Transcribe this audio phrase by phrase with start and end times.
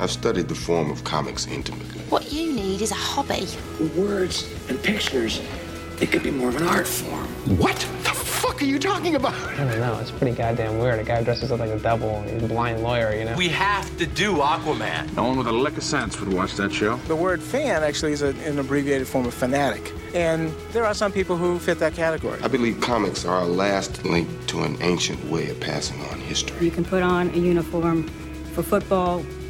[0.00, 2.00] I've studied the form of comics intimately.
[2.08, 3.46] What you need is a hobby.
[3.94, 5.42] Words and pictures,
[6.00, 7.26] It could be more of an art form.
[7.58, 9.34] What the fuck are you talking about?
[9.34, 9.98] I don't know.
[9.98, 10.98] It's pretty goddamn weird.
[10.98, 13.36] A guy dresses up like a devil and he's a blind lawyer, you know?
[13.36, 15.14] We have to do Aquaman.
[15.14, 16.96] No one with a lick of sense would watch that show.
[17.06, 19.92] The word fan actually is a, an abbreviated form of fanatic.
[20.14, 22.40] And there are some people who fit that category.
[22.42, 26.64] I believe comics are our last link to an ancient way of passing on history.
[26.64, 28.08] You can put on a uniform
[28.54, 29.22] for football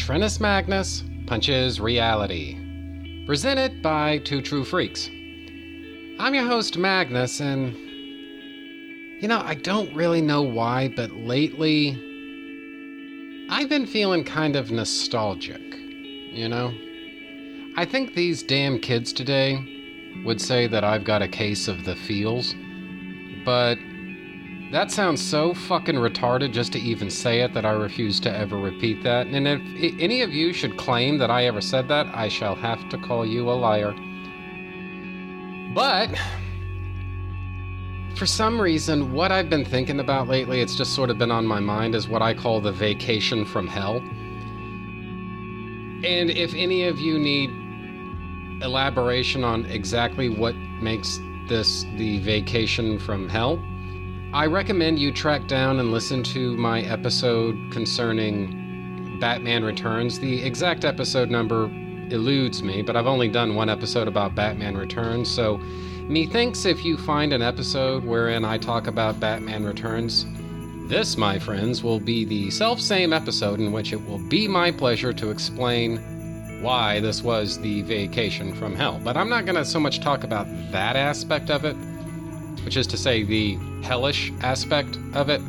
[0.00, 2.56] Trinus Magnus Punches Reality,
[3.26, 5.08] presented by Two True Freaks.
[6.18, 7.74] I'm your host, Magnus, and
[9.20, 11.90] you know, I don't really know why, but lately
[13.50, 15.60] I've been feeling kind of nostalgic,
[16.32, 16.72] you know?
[17.76, 19.62] I think these damn kids today
[20.24, 22.54] would say that I've got a case of the feels,
[23.44, 23.76] but
[24.72, 28.56] that sounds so fucking retarded just to even say it that I refuse to ever
[28.56, 29.26] repeat that.
[29.26, 29.60] And if
[29.98, 33.26] any of you should claim that I ever said that, I shall have to call
[33.26, 33.94] you a liar.
[35.74, 36.16] But
[38.16, 41.46] for some reason, what I've been thinking about lately, it's just sort of been on
[41.46, 43.96] my mind, is what I call the vacation from hell.
[46.02, 47.50] And if any of you need
[48.62, 53.62] elaboration on exactly what makes this the vacation from hell,
[54.32, 60.20] I recommend you track down and listen to my episode concerning Batman Returns.
[60.20, 61.64] The exact episode number
[62.10, 65.56] eludes me, but I've only done one episode about Batman Returns, so
[66.06, 70.24] methinks if you find an episode wherein I talk about Batman Returns,
[70.88, 74.70] this, my friends, will be the self same episode in which it will be my
[74.70, 75.96] pleasure to explain
[76.62, 79.00] why this was the vacation from hell.
[79.02, 81.74] But I'm not going to so much talk about that aspect of it,
[82.64, 85.40] which is to say the hellish aspect of it.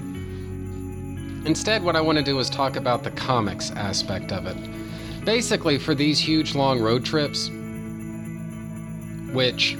[1.45, 5.25] Instead, what I want to do is talk about the comics aspect of it.
[5.25, 7.49] Basically, for these huge long road trips,
[9.33, 9.77] which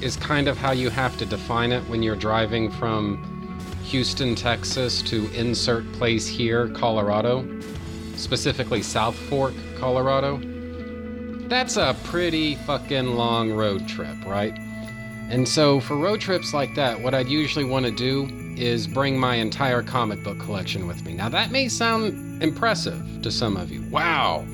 [0.00, 3.26] is kind of how you have to define it when you're driving from
[3.84, 7.44] Houston, Texas to insert place here, Colorado,
[8.16, 10.40] specifically South Fork, Colorado.
[11.48, 14.56] That's a pretty fucking long road trip, right?
[15.30, 19.16] And so, for road trips like that, what I'd usually want to do is bring
[19.16, 21.14] my entire comic book collection with me.
[21.14, 23.82] Now, that may sound impressive to some of you.
[23.90, 24.44] Wow,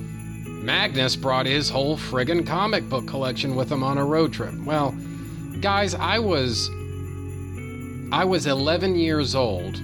[0.45, 4.55] Magnus brought his whole friggin' comic book collection with him on a road trip.
[4.65, 4.95] Well,
[5.61, 6.69] guys, I was.
[8.13, 9.75] I was 11 years old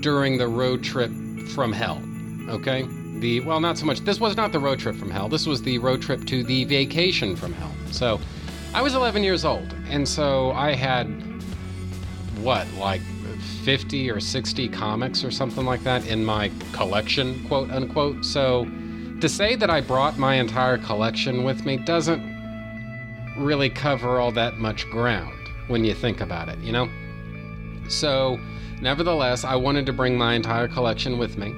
[0.00, 1.10] during the road trip
[1.48, 2.00] from hell,
[2.48, 2.86] okay?
[3.18, 4.00] The, well, not so much.
[4.00, 5.28] This was not the road trip from hell.
[5.28, 7.72] This was the road trip to the vacation from hell.
[7.90, 8.18] So,
[8.72, 11.06] I was 11 years old, and so I had
[12.40, 13.00] what, like
[13.64, 18.24] 50 or 60 comics or something like that in my collection, quote unquote.
[18.24, 18.64] So
[19.20, 22.22] to say that I brought my entire collection with me doesn't
[23.36, 26.88] really cover all that much ground when you think about it, you know?
[27.88, 28.38] So,
[28.80, 31.54] nevertheless, I wanted to bring my entire collection with me.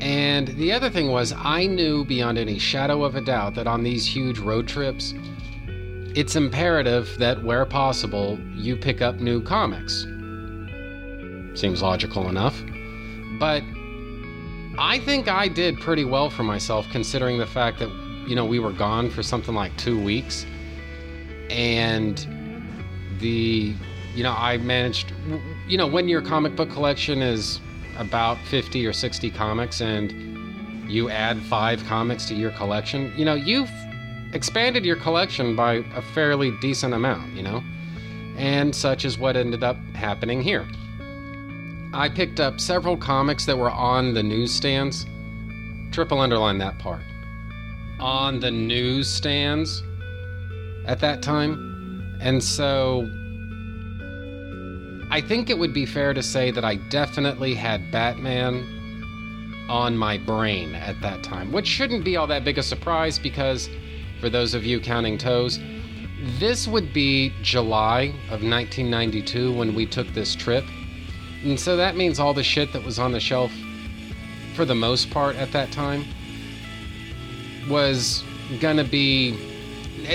[0.00, 3.82] And the other thing was, I knew beyond any shadow of a doubt that on
[3.82, 5.14] these huge road trips,
[6.18, 10.02] it's imperative that where possible, you pick up new comics.
[11.54, 12.60] Seems logical enough.
[13.38, 13.62] But
[14.78, 17.88] I think I did pretty well for myself considering the fact that,
[18.26, 20.44] you know, we were gone for something like two weeks.
[21.50, 22.18] And
[23.20, 23.76] the,
[24.16, 25.12] you know, I managed,
[25.68, 27.60] you know, when your comic book collection is
[27.96, 33.34] about 50 or 60 comics and you add five comics to your collection, you know,
[33.34, 33.70] you've
[34.32, 37.62] expanded your collection by a fairly decent amount, you know?
[38.36, 40.66] And such is what ended up happening here.
[41.92, 45.06] I picked up several comics that were on the newsstands.
[45.90, 47.02] Triple underline that part.
[47.98, 49.82] On the newsstands
[50.86, 52.18] at that time.
[52.20, 53.08] And so
[55.10, 60.18] I think it would be fair to say that I definitely had Batman on my
[60.18, 63.68] brain at that time, which shouldn't be all that big a surprise because,
[64.20, 65.58] for those of you counting toes,
[66.38, 70.64] this would be July of 1992 when we took this trip.
[71.44, 73.52] And so that means all the shit that was on the shelf,
[74.54, 76.04] for the most part at that time,
[77.68, 78.24] was
[78.60, 79.36] gonna be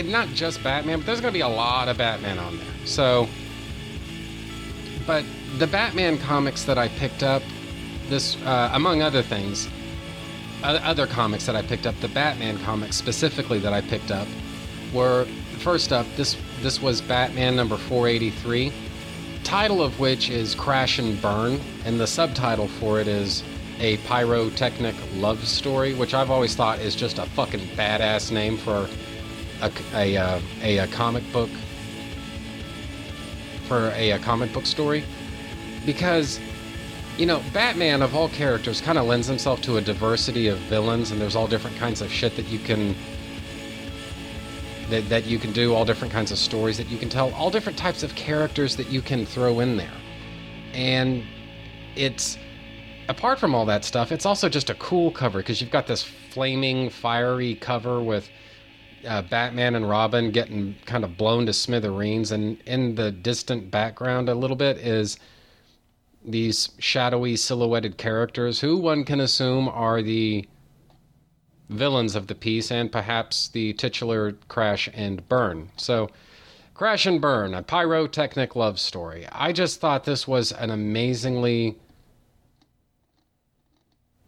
[0.06, 2.68] not just Batman, but there's gonna be a lot of Batman on there.
[2.86, 3.30] So,
[5.08, 5.24] but
[5.60, 7.44] the Batman comics that I picked up,
[8.10, 9.70] this uh, among other things,
[10.64, 14.28] other comics that I picked up, the Batman comics specifically that I picked up,
[14.94, 15.26] were
[15.60, 16.06] first up.
[16.16, 18.72] This this was Batman number 483
[19.44, 23.44] title of which is Crash and Burn, and the subtitle for it is
[23.80, 28.88] A Pyrotechnic Love Story, which I've always thought is just a fucking badass name for
[29.62, 31.50] a, a, a, a comic book.
[33.68, 35.04] For a, a comic book story.
[35.86, 36.40] Because,
[37.18, 41.12] you know, Batman, of all characters, kind of lends himself to a diversity of villains,
[41.12, 42.96] and there's all different kinds of shit that you can
[44.90, 47.50] that, that you can do, all different kinds of stories that you can tell, all
[47.50, 49.94] different types of characters that you can throw in there.
[50.74, 51.24] And
[51.96, 52.38] it's,
[53.10, 56.04] apart from all that stuff, it's also just a cool cover because you've got this
[56.04, 58.30] flaming, fiery cover with
[59.08, 62.32] uh, Batman and Robin getting kind of blown to smithereens.
[62.32, 65.18] And in the distant background, a little bit, is
[66.26, 70.48] these shadowy, silhouetted characters who one can assume are the
[71.70, 75.70] villains of the piece and perhaps the titular Crash and Burn.
[75.78, 76.10] So,
[76.74, 79.28] Crash and Burn, a pyrotechnic love story.
[79.32, 81.78] I just thought this was an amazingly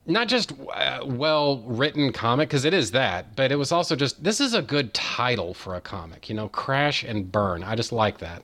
[0.06, 4.24] not just uh, well written comic because it is that, but it was also just
[4.24, 7.64] this is a good title for a comic, you know, Crash and Burn.
[7.64, 8.44] I just like that.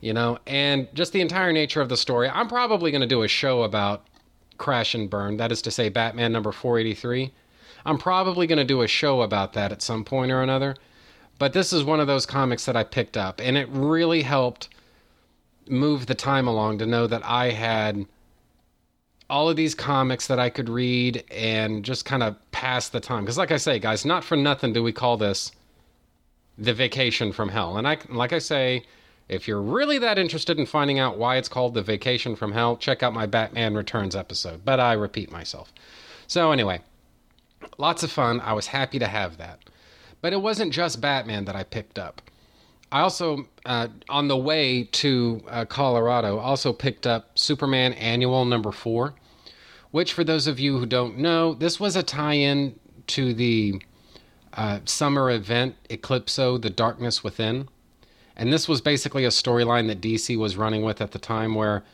[0.00, 2.28] You know, and just the entire nature of the story.
[2.28, 4.06] I'm probably going to do a show about
[4.58, 7.32] Crash and Burn, that is to say Batman number 483
[7.86, 10.76] I'm probably going to do a show about that at some point or another.
[11.38, 14.68] But this is one of those comics that I picked up, and it really helped
[15.68, 18.06] move the time along to know that I had
[19.28, 23.24] all of these comics that I could read and just kind of pass the time.
[23.24, 25.50] Because, like I say, guys, not for nothing do we call this
[26.56, 27.76] the vacation from hell.
[27.76, 28.84] And I, like I say,
[29.28, 32.76] if you're really that interested in finding out why it's called the vacation from hell,
[32.76, 34.64] check out my Batman Returns episode.
[34.64, 35.72] But I repeat myself.
[36.26, 36.80] So, anyway,
[37.78, 38.40] Lots of fun.
[38.40, 39.58] I was happy to have that.
[40.20, 42.22] But it wasn't just Batman that I picked up.
[42.92, 48.70] I also, uh, on the way to uh, Colorado, also picked up Superman Annual number
[48.70, 49.14] four,
[49.90, 52.78] which, for those of you who don't know, this was a tie in
[53.08, 53.82] to the
[54.54, 57.68] uh, summer event Eclipso The Darkness Within.
[58.36, 61.84] And this was basically a storyline that DC was running with at the time where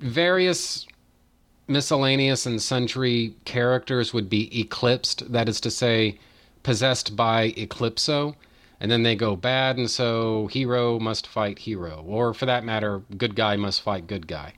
[0.00, 0.86] various
[1.68, 6.18] miscellaneous and sundry characters would be eclipsed, that is to say,
[6.62, 8.34] possessed by Eclipso,
[8.80, 13.02] and then they go bad, and so hero must fight hero, or for that matter,
[13.16, 14.52] good guy must fight good guy.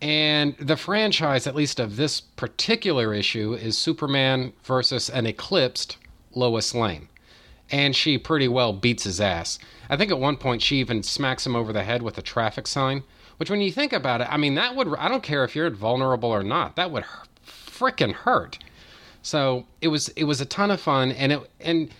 [0.00, 5.96] And the franchise, at least of this particular issue, is Superman versus an eclipsed
[6.34, 7.08] Lois Lane.
[7.70, 9.58] And she pretty well beats his ass.
[9.92, 12.66] I think at one point she even smacks him over the head with a traffic
[12.66, 13.04] sign
[13.42, 15.68] which, when you think about it, I mean, that would, I don't care if you're
[15.68, 17.04] vulnerable or not, that would
[17.44, 18.56] freaking hurt.
[19.22, 21.10] So it was, it was a ton of fun.
[21.10, 21.90] And it, and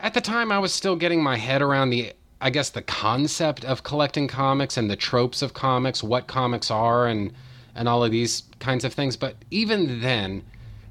[0.00, 3.64] at the time, I was still getting my head around the, I guess, the concept
[3.64, 7.32] of collecting comics and the tropes of comics, what comics are, and,
[7.74, 9.16] and all of these kinds of things.
[9.16, 10.44] But even then,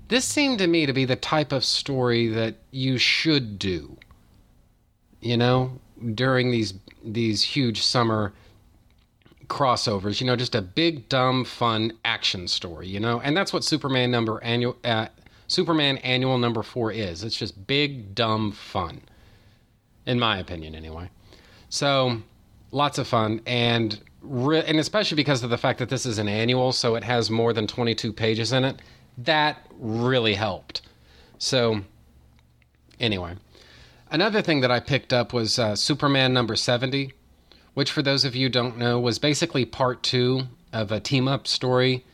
[0.10, 3.98] this seemed to me to be the type of story that you should do
[5.22, 5.80] you know
[6.16, 6.74] during these
[7.04, 8.34] these huge summer
[9.52, 13.66] crossovers, you know, just a big, dumb, fun action story, you know, and that's what
[13.66, 15.08] Superman number annual, uh,
[15.48, 17.26] Superman annual number four is.
[17.26, 19.02] It's just big, dumb fun,
[20.06, 21.10] in my opinion, anyway.
[21.68, 22.22] So,
[22.72, 26.30] lots of fun, and re- and especially because of the fact that this is an
[26.30, 28.82] annual, so it has more than 22 pages in it,
[29.18, 30.82] that really helped.
[31.40, 31.82] So,
[33.02, 33.34] anyway,
[34.12, 37.14] another thing that I picked up was uh, Superman number 70,
[37.74, 41.48] which, for those of you don't know, was basically part two of a team up
[41.48, 42.06] story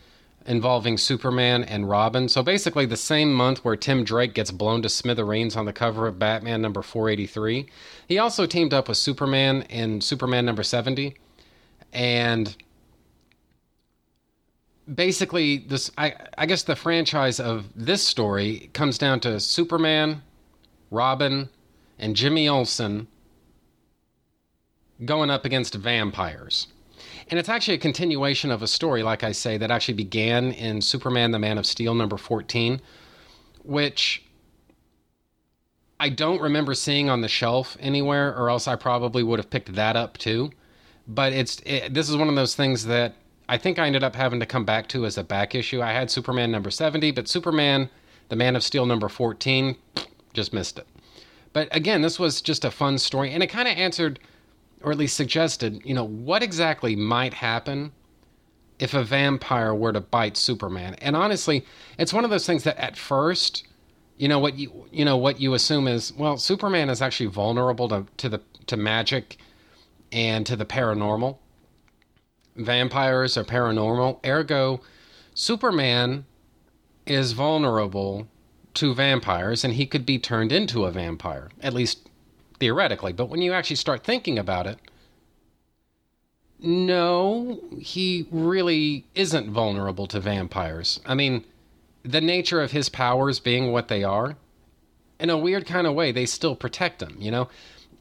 [0.46, 2.30] involving Superman and Robin.
[2.30, 6.08] So basically, the same month where Tim Drake gets blown to smithereens on the cover
[6.08, 7.68] of Batman number 483,
[8.08, 11.16] he also teamed up with Superman in Superman number 70.
[11.92, 12.56] And
[14.94, 20.22] basically, this I, I guess the franchise of this story comes down to Superman,
[20.92, 21.50] Robin,
[22.00, 23.08] and Jimmy Olsen
[25.06, 26.68] going up against vampires.
[27.30, 30.82] And it's actually a continuation of a story, like I say, that actually began in
[30.82, 32.82] Superman the Man of Steel number 14,
[33.64, 34.24] which
[36.00, 39.74] I don't remember seeing on the shelf anywhere, or else I probably would have picked
[39.76, 40.52] that up too.
[41.08, 43.16] But it's it, this is one of those things that
[43.50, 45.82] I think I ended up having to come back to as a back issue.
[45.82, 47.90] I had Superman number 70, but Superman
[48.30, 49.76] the Man of Steel number 14
[50.34, 50.88] just missed it.
[51.58, 54.20] But again, this was just a fun story, and it kind of answered
[54.84, 57.94] or at least suggested, you know, what exactly might happen
[58.78, 60.94] if a vampire were to bite Superman.
[61.02, 61.66] And honestly,
[61.98, 63.66] it's one of those things that at first,
[64.18, 67.90] you know, what you you know what you assume is, well, Superman is actually vulnerable
[67.90, 69.38] to, to the to magic
[70.12, 71.40] and to the paranormal.
[72.56, 74.80] Vampires are paranormal, ergo
[75.34, 76.28] Superman
[77.08, 78.28] is vulnerable
[78.78, 81.50] to vampires and he could be turned into a vampire.
[81.62, 82.10] At least
[82.60, 83.14] theoretically.
[83.14, 84.80] But when you actually start thinking about it,
[86.60, 91.00] no, he really isn't vulnerable to vampires.
[91.06, 91.46] I mean,
[92.04, 94.38] the nature of his powers being what they are,
[95.20, 97.50] in a weird kind of way, they still protect him, you know?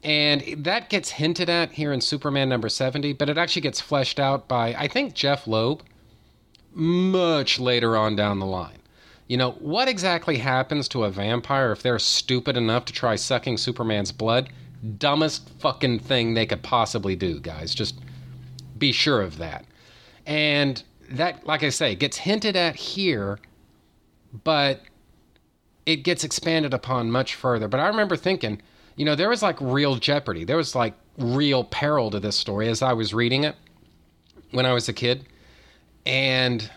[0.02, 4.21] And that gets hinted at here in Superman number 70, but it actually gets fleshed
[4.21, 5.83] out by, I think, Jeph Loeb
[6.73, 8.78] much later on down the line.
[9.28, 13.59] You know, what exactly happens to a vampire if they're stupid enough to try sucking
[13.59, 14.50] Superman's blood?
[14.99, 17.75] Dumbest fucking thing they could possibly do, guys.
[17.75, 17.99] Just
[18.78, 19.64] be sure of that.
[20.26, 23.38] And that, like I say, gets hinted at here,
[24.45, 24.83] but
[25.87, 27.68] it gets expanded upon much further.
[27.68, 28.61] But I remember thinking,
[28.97, 30.45] you know, there was like real jeopardy.
[30.45, 33.56] There was like real peril to this story as I was reading it
[34.50, 35.26] when I was a kid.
[36.04, 36.71] And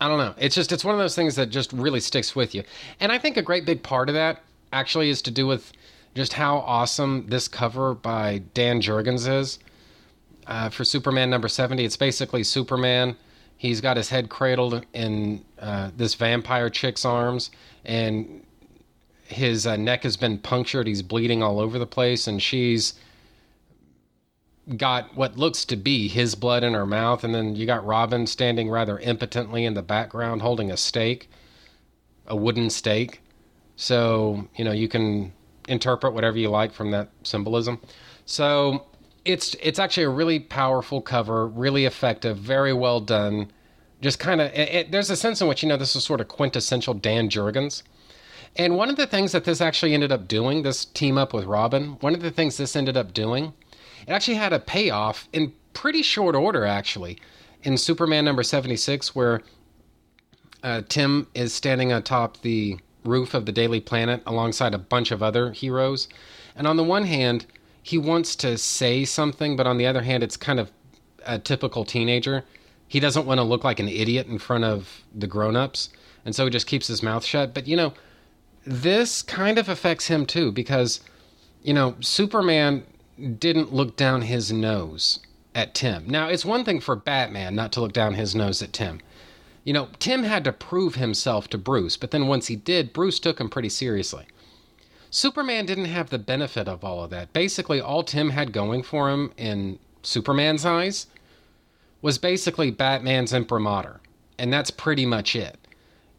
[0.00, 0.34] I don't know.
[0.38, 2.62] It's just it's one of those things that just really sticks with you.
[3.00, 4.42] And I think a great big part of that
[4.72, 5.72] actually is to do with
[6.14, 9.58] just how awesome this cover by Dan Jurgens is
[10.46, 11.84] uh, for Superman number 70.
[11.84, 13.16] It's basically Superman.
[13.56, 17.50] He's got his head cradled in uh, this vampire chick's arms,
[17.84, 18.42] and
[19.24, 20.86] his uh, neck has been punctured.
[20.86, 22.94] He's bleeding all over the place, and she's
[24.76, 28.26] got what looks to be his blood in her mouth, and then you got Robin
[28.26, 31.28] standing rather impotently in the background holding a stake,
[32.26, 33.20] a wooden stake.
[33.76, 35.32] So, you know, you can
[35.68, 37.80] interpret whatever you like from that symbolism.
[38.26, 38.86] So,
[39.24, 43.50] it's it's actually a really powerful cover, really effective, very well done.
[44.00, 44.50] Just kind of,
[44.90, 47.82] there's a sense in which you know this is sort of quintessential Dan Jurgens.
[48.56, 51.44] And one of the things that this actually ended up doing, this team up with
[51.44, 53.52] Robin, one of the things this ended up doing
[54.06, 57.18] it actually had a payoff in pretty short order, actually,
[57.62, 59.42] in Superman number 76, where
[60.62, 65.22] uh, Tim is standing atop the roof of the Daily Planet alongside a bunch of
[65.22, 66.08] other heroes.
[66.54, 67.46] And on the one hand,
[67.82, 70.70] he wants to say something, but on the other hand, it's kind of
[71.24, 72.44] a typical teenager.
[72.88, 75.90] He doesn't want to look like an idiot in front of the grown ups,
[76.24, 77.54] and so he just keeps his mouth shut.
[77.54, 77.94] But you know,
[78.66, 81.00] this kind of affects him too, because,
[81.62, 82.84] you know, Superman
[83.20, 85.20] didn't look down his nose
[85.54, 86.08] at Tim.
[86.08, 89.00] Now, it's one thing for Batman not to look down his nose at Tim.
[89.64, 93.18] You know, Tim had to prove himself to Bruce, but then once he did, Bruce
[93.18, 94.26] took him pretty seriously.
[95.10, 97.32] Superman didn't have the benefit of all of that.
[97.32, 101.08] Basically, all Tim had going for him in Superman's eyes
[102.00, 104.00] was basically Batman's imprimatur.
[104.38, 105.58] And that's pretty much it.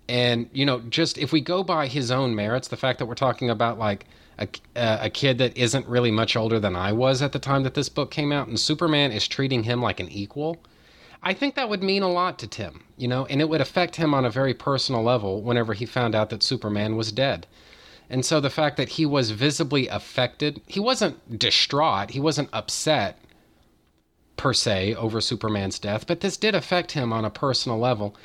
[0.08, 3.16] And, you know, just if we go by his own merits, the fact that we're
[3.16, 4.06] talking about like
[4.42, 7.64] a, uh, a kid that isn't really much older than I was at the time
[7.64, 10.58] that this book came out, and Superman is treating him like an equal.
[11.24, 13.98] I think that would mean a lot to Tim, you know, and it would affect
[13.98, 17.46] him on a very personal level whenever he found out that Superman was dead.
[18.10, 23.20] And so the fact that he was visibly affected, he wasn't distraught, he wasn't upset
[24.36, 28.16] per se over Superman's death, but this did affect him on a personal level.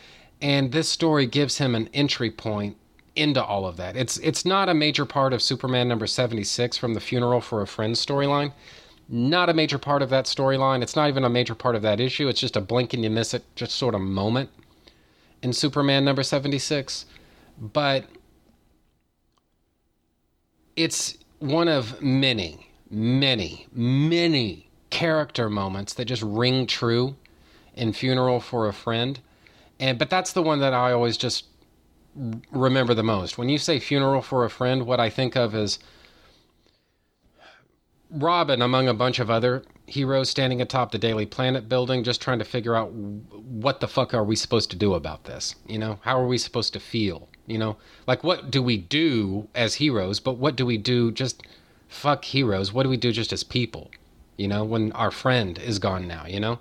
[0.40, 2.78] And this story gives him an entry point
[3.16, 3.96] into all of that.
[3.96, 7.66] It's it's not a major part of Superman number 76 from the Funeral for a
[7.66, 8.52] Friend storyline,
[9.08, 10.82] not a major part of that storyline.
[10.82, 12.28] It's not even a major part of that issue.
[12.28, 14.50] It's just a blink and you miss it, just sort of moment
[15.42, 17.06] in Superman number 76.
[17.58, 18.06] But
[20.76, 27.16] it's one of many, many, many character moments that just ring true
[27.74, 29.18] in Funeral for a Friend.
[29.78, 31.44] And but that's the one that I always just
[32.50, 33.38] remember the most.
[33.38, 35.78] When you say Funeral for a Friend, what I think of is
[38.10, 42.38] Robin, among a bunch of other heroes, standing atop the Daily Planet building, just trying
[42.38, 45.54] to figure out what the fuck are we supposed to do about this?
[45.66, 47.28] You know, how are we supposed to feel?
[47.46, 51.42] You know, like what do we do as heroes, but what do we do just
[51.88, 52.72] fuck heroes?
[52.72, 53.90] What do we do just as people?
[54.36, 56.58] You know, when our friend is gone now, you know?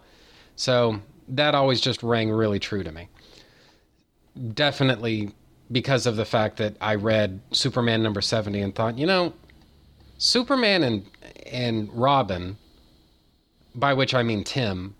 [0.56, 3.10] So that always just rang really true to me.
[4.54, 5.32] Definitely
[5.72, 9.34] because of the fact that I read Superman number 70 and thought, you know,
[10.18, 11.06] Superman and
[11.46, 12.58] and Robin,
[13.74, 14.96] by which I mean Tim,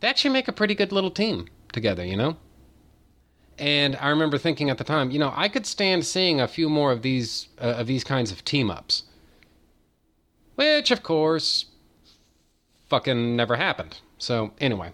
[0.00, 2.36] they actually make a pretty good little team together, you know?
[3.58, 6.68] And I remember thinking at the time, you know, I could stand seeing a few
[6.68, 9.04] more of these uh, of these kinds of team ups.
[10.54, 11.66] Which of course
[12.88, 14.00] fucking never happened.
[14.18, 14.92] So, anyway,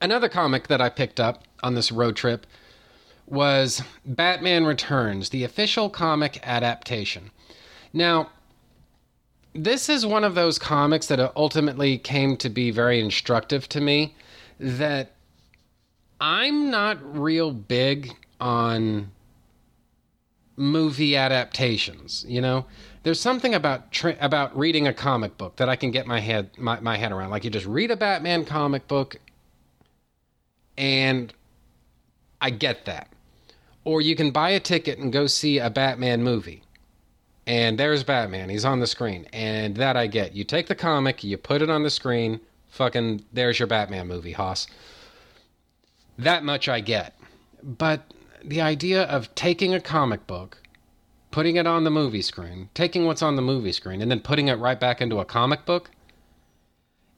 [0.00, 2.46] another comic that I picked up on this road trip
[3.26, 7.30] was Batman Returns, the official comic adaptation.
[7.92, 8.30] Now,
[9.54, 14.14] this is one of those comics that ultimately came to be very instructive to me
[14.58, 15.12] that
[16.20, 19.10] I'm not real big on
[20.56, 22.66] movie adaptations, you know?
[23.02, 26.50] There's something about tra- about reading a comic book that I can get my head
[26.56, 27.30] my, my head around.
[27.30, 29.16] Like you just read a Batman comic book
[30.76, 31.32] and
[32.40, 33.08] I get that.
[33.84, 36.64] Or you can buy a ticket and go see a Batman movie
[37.46, 38.48] and there's Batman.
[38.48, 40.34] He's on the screen, and that I get.
[40.34, 42.40] You take the comic, you put it on the screen.
[42.70, 44.66] Fucking, there's your Batman movie, Hoss.
[46.18, 47.14] That much I get.
[47.62, 50.58] But the idea of taking a comic book,
[51.30, 54.48] putting it on the movie screen, taking what's on the movie screen, and then putting
[54.48, 55.90] it right back into a comic book,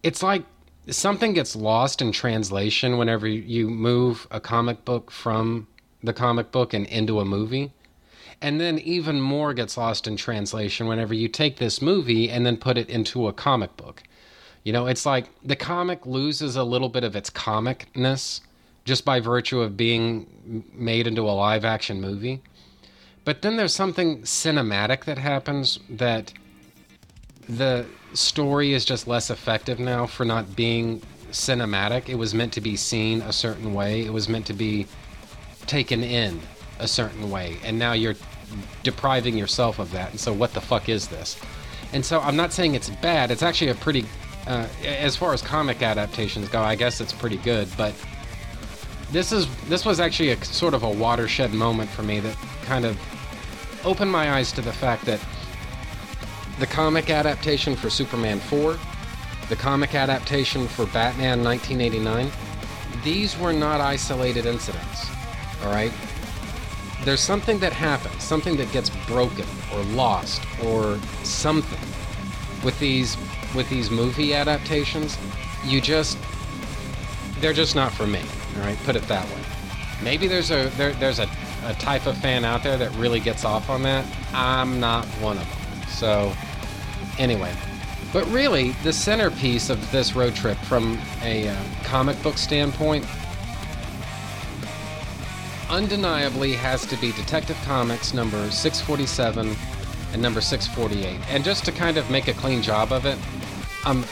[0.02, 0.44] it's like
[0.88, 5.68] something gets lost in translation whenever you move a comic book from
[6.06, 7.72] the comic book and into a movie
[8.42, 12.56] and then even more gets lost in translation whenever you take this movie and then
[12.56, 14.02] put it into a comic book.
[14.64, 18.40] You know, it's like the comic loses a little bit of its comicness
[18.84, 22.42] just by virtue of being made into a live action movie.
[23.24, 26.32] But then there's something cinematic that happens that
[27.48, 32.08] the story is just less effective now for not being cinematic.
[32.08, 34.86] It was meant to be seen a certain way, it was meant to be
[35.66, 36.40] taken in
[36.78, 38.14] a certain way, and now you're
[38.82, 40.10] depriving yourself of that.
[40.10, 41.38] And so, what the fuck is this?
[41.92, 43.30] And so, I'm not saying it's bad.
[43.30, 44.04] It's actually a pretty,
[44.46, 47.68] uh, as far as comic adaptations go, I guess it's pretty good.
[47.76, 47.94] But
[49.10, 52.84] this is this was actually a sort of a watershed moment for me that kind
[52.84, 52.98] of
[53.84, 55.20] opened my eyes to the fact that
[56.58, 58.76] the comic adaptation for Superman 4,
[59.48, 62.30] the comic adaptation for Batman 1989,
[63.04, 65.06] these were not isolated incidents.
[65.62, 65.92] All right?
[67.06, 71.78] there's something that happens, something that gets broken or lost or something
[72.64, 73.16] with these
[73.54, 75.16] with these movie adaptations,
[75.64, 76.18] you just
[77.38, 78.22] they're just not for me.
[78.56, 79.40] All right, put it that way.
[80.02, 81.28] Maybe there's a there, there's a,
[81.64, 84.04] a type of fan out there that really gets off on that.
[84.32, 85.88] I'm not one of them.
[85.88, 86.32] So
[87.18, 87.54] anyway,
[88.12, 93.06] but really the centerpiece of this road trip from a uh, comic book standpoint
[95.68, 99.56] undeniably has to be Detective Comics number 647
[100.12, 101.20] and number 648.
[101.28, 103.18] And just to kind of make a clean job of it,
[103.84, 104.04] I um,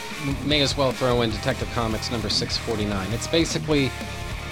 [0.45, 3.13] may as well throw in Detective Comics number 649.
[3.13, 3.87] It's basically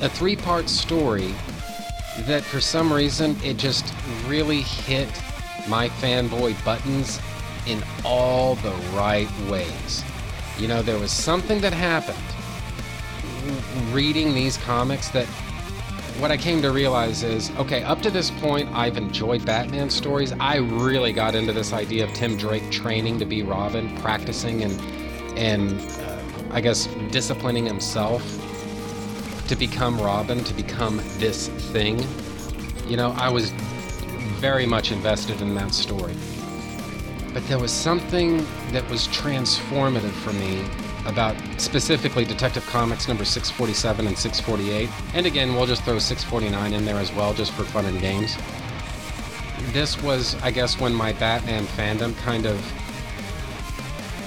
[0.00, 1.34] a three part story
[2.20, 3.94] that for some reason it just
[4.26, 5.08] really hit
[5.68, 7.20] my fanboy buttons
[7.66, 10.02] in all the right ways.
[10.58, 12.18] You know, there was something that happened
[13.92, 15.26] reading these comics that
[16.18, 20.32] what I came to realize is okay, up to this point, I've enjoyed Batman stories.
[20.32, 24.80] I really got into this idea of Tim Drake training to be Robin, practicing and
[25.38, 28.22] and uh, I guess disciplining himself
[29.48, 32.04] to become Robin, to become this thing.
[32.88, 33.50] You know, I was
[34.40, 36.14] very much invested in that story.
[37.32, 40.64] But there was something that was transformative for me
[41.06, 44.88] about specifically Detective Comics number 647 and 648.
[45.14, 48.36] And again, we'll just throw 649 in there as well, just for fun and games.
[49.72, 52.60] This was, I guess, when my Batman fandom kind of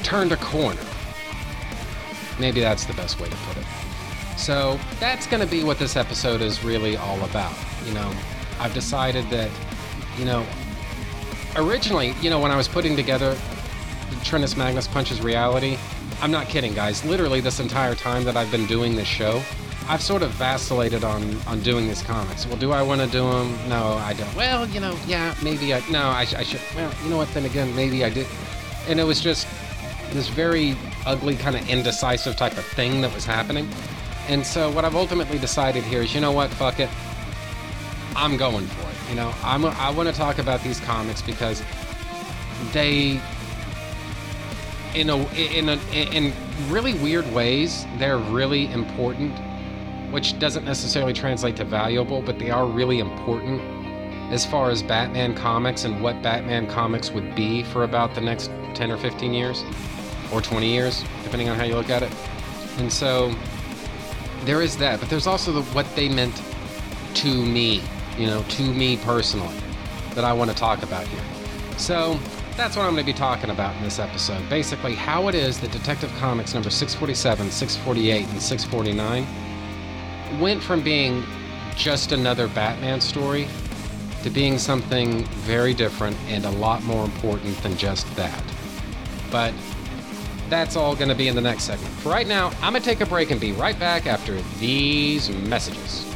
[0.03, 0.81] turned a corner.
[2.39, 3.65] Maybe that's the best way to put it.
[4.37, 7.53] So that's going to be what this episode is really all about.
[7.85, 8.13] You know,
[8.59, 9.49] I've decided that,
[10.17, 10.45] you know,
[11.55, 13.37] originally, you know, when I was putting together
[14.23, 15.77] Trinus Magnus Punches Reality,
[16.21, 17.03] I'm not kidding, guys.
[17.05, 19.41] Literally, this entire time that I've been doing this show,
[19.87, 22.47] I've sort of vacillated on on doing these comics.
[22.47, 23.55] Well, do I want to do them?
[23.69, 24.33] No, I don't.
[24.35, 25.83] Well, you know, yeah, maybe I.
[25.89, 26.61] No, I, I should.
[26.75, 27.31] Well, you know what?
[27.33, 28.27] Then again, maybe I did.
[28.87, 29.47] And it was just
[30.11, 30.75] this very
[31.05, 33.67] ugly, kind of indecisive type of thing that was happening.
[34.27, 36.49] And so, what I've ultimately decided here is, you know what?
[36.51, 36.89] Fuck it.
[38.15, 39.09] I'm going for it.
[39.09, 39.65] You know, I'm.
[39.65, 41.61] I want to talk about these comics because
[42.71, 43.21] they
[44.95, 46.33] in a in a in
[46.69, 49.31] really weird ways they're really important
[50.11, 53.61] which doesn't necessarily translate to valuable but they are really important
[54.31, 58.49] as far as batman comics and what batman comics would be for about the next
[58.75, 59.63] 10 or 15 years
[60.31, 62.11] or 20 years depending on how you look at it.
[62.77, 63.33] And so
[64.43, 66.41] there is that but there's also the, what they meant
[67.15, 67.81] to me
[68.17, 69.55] you know to me personally
[70.13, 71.23] that i want to talk about here.
[71.77, 72.19] So
[72.55, 74.47] that's what I'm going to be talking about in this episode.
[74.49, 81.23] Basically, how it is that Detective Comics number 647, 648, and 649 went from being
[81.75, 83.47] just another Batman story
[84.23, 88.43] to being something very different and a lot more important than just that.
[89.29, 89.53] But
[90.49, 91.93] that's all going to be in the next segment.
[91.95, 95.29] For right now, I'm going to take a break and be right back after these
[95.29, 96.14] messages.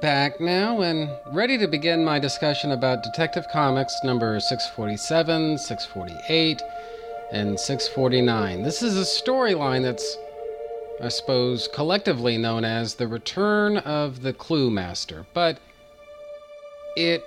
[0.00, 6.60] Back now and ready to begin my discussion about Detective Comics number 647, 648,
[7.32, 8.62] and 649.
[8.62, 10.18] This is a storyline that's,
[11.00, 15.58] I suppose, collectively known as The Return of the Clue Master, but
[16.96, 17.22] it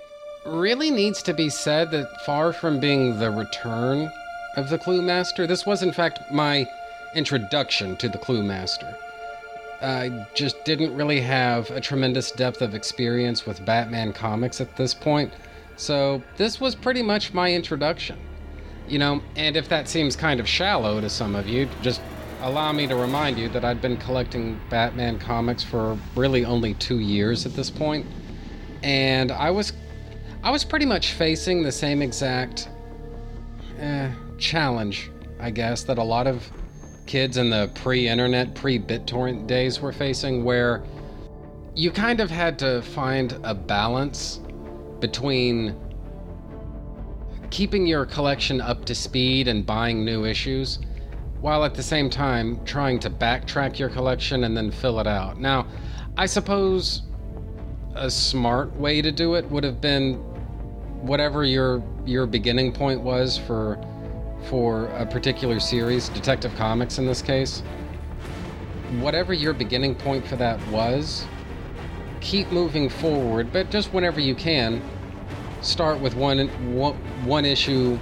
[0.46, 4.12] really needs to be said that far from being the return
[4.56, 6.68] of the Clue Master, this was in fact my
[7.16, 8.96] introduction to the Clue Master.
[9.82, 14.92] I just didn't really have a tremendous depth of experience with Batman comics at this
[14.92, 15.32] point,
[15.76, 18.18] so this was pretty much my introduction.
[18.88, 22.02] You know, and if that seems kind of shallow to some of you, just
[22.42, 26.98] allow me to remind you that I'd been collecting Batman comics for really only two
[26.98, 28.04] years at this point,
[28.82, 29.72] and I was,
[30.42, 32.68] I was pretty much facing the same exact
[33.78, 36.50] eh, challenge, I guess, that a lot of
[37.10, 40.84] kids in the pre internet, pre BitTorrent days were facing, where
[41.74, 44.40] you kind of had to find a balance
[45.00, 45.74] between
[47.50, 50.78] keeping your collection up to speed and buying new issues,
[51.40, 55.40] while at the same time trying to backtrack your collection and then fill it out.
[55.40, 55.66] Now,
[56.16, 57.02] I suppose
[57.96, 60.14] a smart way to do it would have been
[61.02, 63.84] whatever your your beginning point was for
[64.44, 67.62] for a particular series, Detective Comics in this case,
[68.98, 71.24] whatever your beginning point for that was,
[72.20, 74.82] keep moving forward, but just whenever you can,
[75.62, 77.98] start with one, one, one issue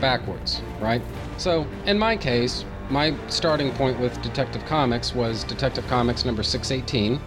[0.00, 1.02] backwards, right?
[1.36, 7.20] So, in my case, my starting point with Detective Comics was Detective Comics number 618.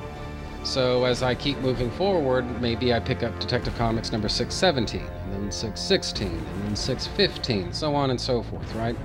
[0.66, 5.34] So, as I keep moving forward, maybe I pick up Detective Comics number 617 and
[5.34, 8.96] then 616, and then 615, so on and so forth, right?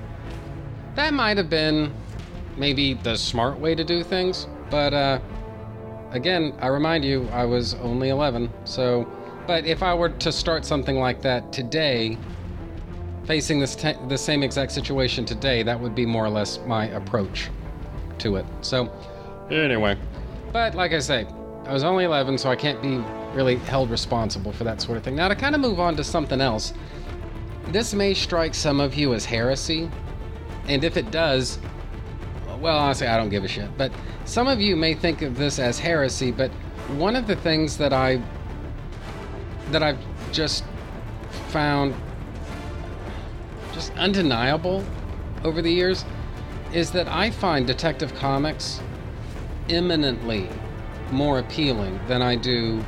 [0.94, 1.92] That might have been
[2.56, 5.20] maybe the smart way to do things, but uh,
[6.12, 9.06] again, I remind you, I was only 11, so.
[9.46, 12.16] But if I were to start something like that today,
[13.26, 16.86] facing this te- the same exact situation today, that would be more or less my
[16.86, 17.50] approach
[18.18, 18.46] to it.
[18.62, 18.90] So,
[19.50, 19.98] anyway,
[20.52, 21.26] but like I say,
[21.70, 22.96] I was only 11, so I can't be
[23.32, 25.14] really held responsible for that sort of thing.
[25.14, 26.74] Now, to kind of move on to something else,
[27.68, 29.88] this may strike some of you as heresy,
[30.66, 31.60] and if it does,
[32.58, 33.68] well, honestly, I don't give a shit.
[33.78, 33.92] But
[34.24, 36.50] some of you may think of this as heresy, but
[36.96, 38.20] one of the things that I
[39.70, 40.00] that I've
[40.32, 40.64] just
[41.50, 41.94] found
[43.74, 44.84] just undeniable
[45.44, 46.04] over the years
[46.72, 48.80] is that I find Detective Comics
[49.68, 50.48] eminently
[51.12, 52.84] more appealing than I do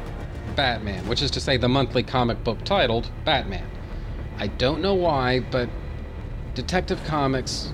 [0.55, 3.69] Batman, which is to say the monthly comic book titled Batman.
[4.39, 5.69] I don't know why, but
[6.55, 7.73] Detective Comics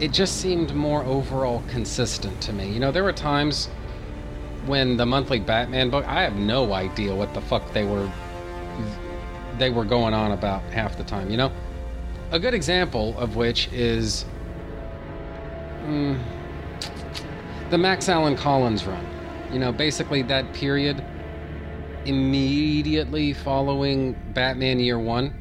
[0.00, 2.70] it just seemed more overall consistent to me.
[2.70, 3.66] You know, there were times
[4.66, 8.10] when the monthly Batman book, I have no idea what the fuck they were
[9.58, 11.52] they were going on about half the time, you know?
[12.30, 14.24] A good example of which is
[15.84, 16.18] mm,
[17.68, 19.06] the Max Allan Collins run.
[19.52, 21.04] You know, basically that period
[22.04, 25.34] immediately following Batman Year 1.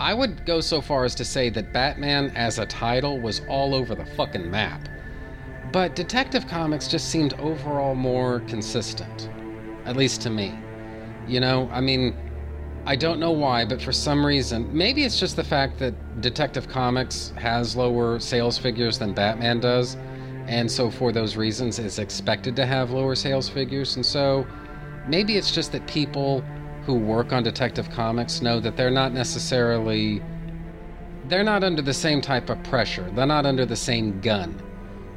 [0.00, 3.74] I would go so far as to say that Batman as a title was all
[3.74, 4.88] over the fucking map.
[5.72, 9.28] But Detective Comics just seemed overall more consistent.
[9.84, 10.56] At least to me.
[11.26, 12.16] You know, I mean,
[12.86, 16.68] I don't know why, but for some reason, maybe it's just the fact that Detective
[16.68, 19.96] Comics has lower sales figures than Batman does,
[20.48, 24.46] and so for those reasons is expected to have lower sales figures, and so
[25.06, 26.42] maybe it's just that people
[26.84, 30.22] who work on Detective Comics know that they're not necessarily
[31.26, 33.10] they're not under the same type of pressure.
[33.14, 34.58] They're not under the same gun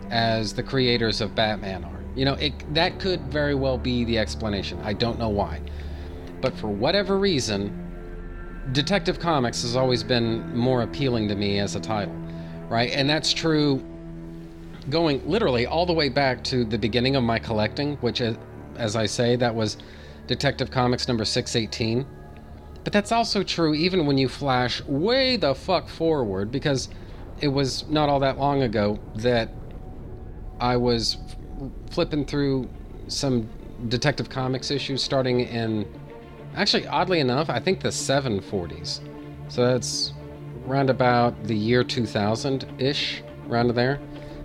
[0.10, 2.04] as the creators of Batman are.
[2.13, 4.78] You know, it, that could very well be the explanation.
[4.84, 5.62] I don't know why.
[6.41, 7.72] But for whatever reason,
[8.74, 12.15] Detective Comics has always been more appealing to me as a title,
[12.67, 12.91] right?
[12.91, 13.82] And that's true
[14.89, 19.06] going literally all the way back to the beginning of my collecting, which, as I
[19.06, 19.78] say, that was
[20.28, 22.06] Detective Comics number 618.
[22.84, 26.89] But that's also true even when you flash way the fuck forward, because
[27.39, 29.50] it was not all that long ago that
[30.60, 31.17] I was
[31.91, 32.70] flipping through
[33.08, 33.50] some
[33.88, 35.88] Detective Comics issues starting in,
[36.56, 39.00] actually, oddly enough, I think the 740s.
[39.48, 40.13] So that's
[40.65, 44.00] round about the year 2000 ish, round there.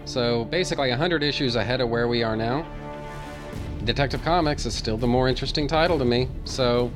[0.06, 2.64] So basically, 100 issues ahead of where we are now.
[3.84, 6.28] Detective Comics is still the more interesting title to me.
[6.44, 6.90] So,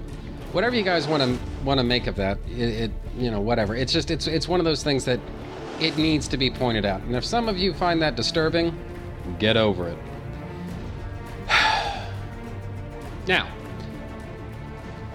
[0.53, 3.75] whatever you guys want to want to make of that, it, it, you know whatever.
[3.75, 5.21] It's just it's it's one of those things that
[5.81, 7.03] it needs to be pointed out.
[7.03, 8.79] And if some of you find that disturbing,
[9.39, 9.99] get over it.
[13.27, 13.49] now,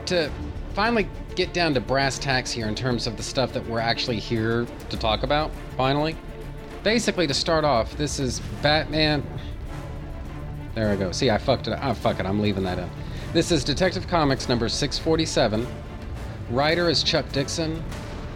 [0.08, 0.30] to
[0.74, 4.20] finally get down to brass tacks here in terms of the stuff that we're actually
[4.20, 6.16] here to talk about, finally.
[6.86, 9.24] Basically, to start off, this is Batman.
[10.76, 11.12] There I go.
[11.12, 11.80] See, I fucked it.
[11.82, 12.28] Oh, fuck it.
[12.28, 12.88] I'm leaving that in.
[13.34, 15.66] This is Detective Comics number 647.
[16.52, 17.84] Writer is Chuck Dixon.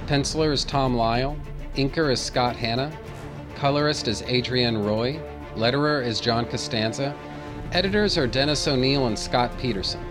[0.07, 1.37] Penciler is Tom Lyle.
[1.75, 2.91] Inker is Scott Hanna.
[3.53, 5.21] Colorist is Adrienne Roy.
[5.53, 7.15] Letterer is John Costanza.
[7.71, 10.03] Editors are Dennis O'Neil and Scott Peterson.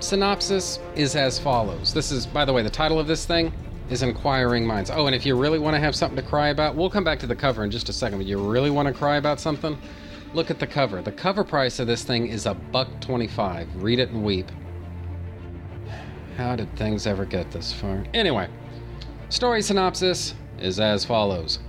[0.00, 1.94] Synopsis is as follows.
[1.94, 3.50] This is, by the way, the title of this thing
[3.90, 4.90] is Inquiring Minds.
[4.90, 7.18] Oh, and if you really want to have something to cry about, we'll come back
[7.20, 9.78] to the cover in just a second, but you really want to cry about something?
[10.34, 11.02] Look at the cover.
[11.02, 13.82] The cover price of this thing is a buck 25.
[13.82, 14.50] Read it and weep.
[16.36, 18.04] How did things ever get this far?
[18.12, 18.48] Anyway,
[19.28, 21.60] story synopsis is as follows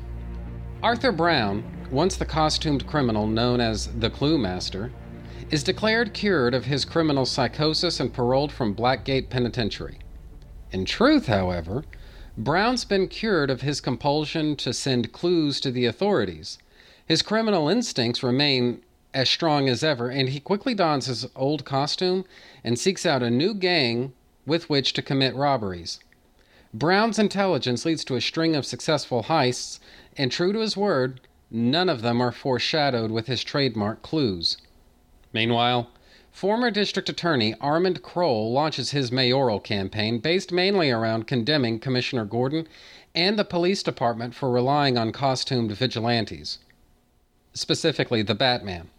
[0.83, 4.91] Arthur Brown, once the costumed criminal known as the Clue Master,
[5.51, 9.99] is declared cured of his criminal psychosis and paroled from Blackgate Penitentiary.
[10.71, 11.85] In truth, however,
[12.39, 16.59] Brown's been cured of his compulsion to send clues to the authorities.
[17.03, 22.25] His criminal instincts remain as strong as ever, and he quickly dons his old costume
[22.63, 24.13] and seeks out a new gang
[24.45, 25.99] with which to commit robberies.
[26.73, 29.79] Brown's intelligence leads to a string of successful heists,
[30.15, 34.57] and true to his word, none of them are foreshadowed with his trademark clues.
[35.33, 35.89] Meanwhile,
[36.37, 42.67] former District Attorney Armand Kroll launches his mayoral campaign based mainly around condemning Commissioner Gordon
[43.15, 46.59] and the police department for relying on costumed vigilantes,
[47.53, 48.89] specifically the Batman.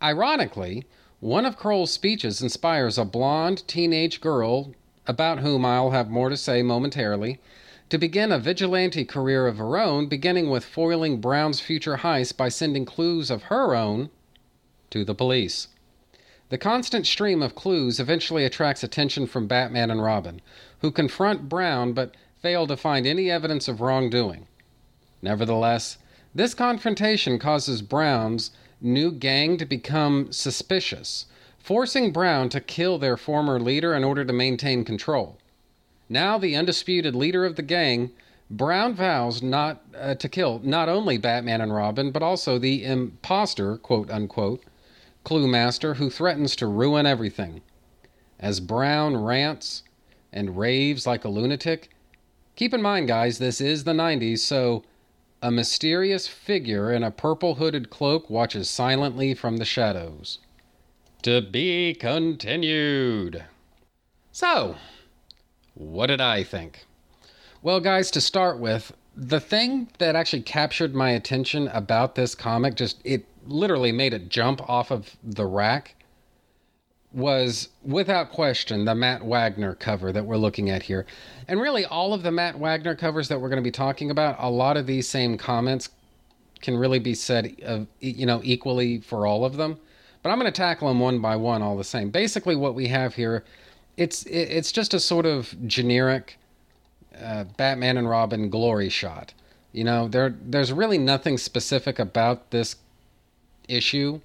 [0.00, 0.86] Ironically,
[1.18, 4.72] one of Kroll's speeches inspires a blonde teenage girl,
[5.04, 7.40] about whom I'll have more to say momentarily,
[7.88, 12.48] to begin a vigilante career of her own, beginning with foiling Brown's future heist by
[12.48, 14.10] sending clues of her own
[14.90, 15.66] to the police.
[16.52, 20.42] The constant stream of clues eventually attracts attention from Batman and Robin,
[20.80, 24.46] who confront Brown but fail to find any evidence of wrongdoing.
[25.22, 25.96] Nevertheless,
[26.34, 28.50] this confrontation causes Brown's
[28.82, 31.24] new gang to become suspicious,
[31.58, 35.38] forcing Brown to kill their former leader in order to maintain control.
[36.10, 38.10] Now the undisputed leader of the gang,
[38.50, 43.78] Brown vows not uh, to kill not only Batman and Robin, but also the imposter,
[43.78, 44.62] quote unquote,
[45.24, 47.62] clue master who threatens to ruin everything.
[48.38, 49.82] As Brown rants
[50.32, 51.90] and raves like a lunatic,
[52.56, 54.82] keep in mind, guys, this is the 90s, so
[55.42, 60.38] a mysterious figure in a purple hooded cloak watches silently from the shadows.
[61.22, 63.44] To be continued.
[64.30, 64.76] So,
[65.74, 66.86] what did I think?
[67.62, 72.74] Well, guys, to start with, the thing that actually captured my attention about this comic,
[72.76, 75.94] just it literally made it jump off of the rack,
[77.12, 81.04] was without question the Matt Wagner cover that we're looking at here.
[81.46, 84.36] And really, all of the Matt Wagner covers that we're going to be talking about,
[84.38, 85.90] a lot of these same comments
[86.62, 89.78] can really be said, of, you know, equally for all of them.
[90.22, 92.10] But I'm going to tackle them one by one, all the same.
[92.10, 93.44] Basically, what we have here,
[93.96, 96.38] it's it's just a sort of generic
[97.20, 99.34] uh, Batman and Robin glory shot.
[99.72, 102.76] You know, there there's really nothing specific about this
[103.72, 104.20] issue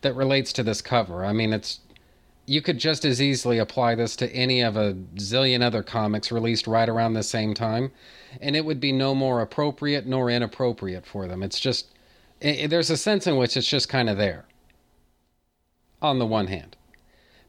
[0.00, 1.24] that relates to this cover.
[1.24, 1.80] I mean, it's
[2.46, 6.66] you could just as easily apply this to any of a zillion other comics released
[6.66, 7.92] right around the same time,
[8.40, 11.42] and it would be no more appropriate nor inappropriate for them.
[11.42, 11.88] It's just
[12.40, 14.46] it, there's a sense in which it's just kind of there.
[16.00, 16.76] On the one hand,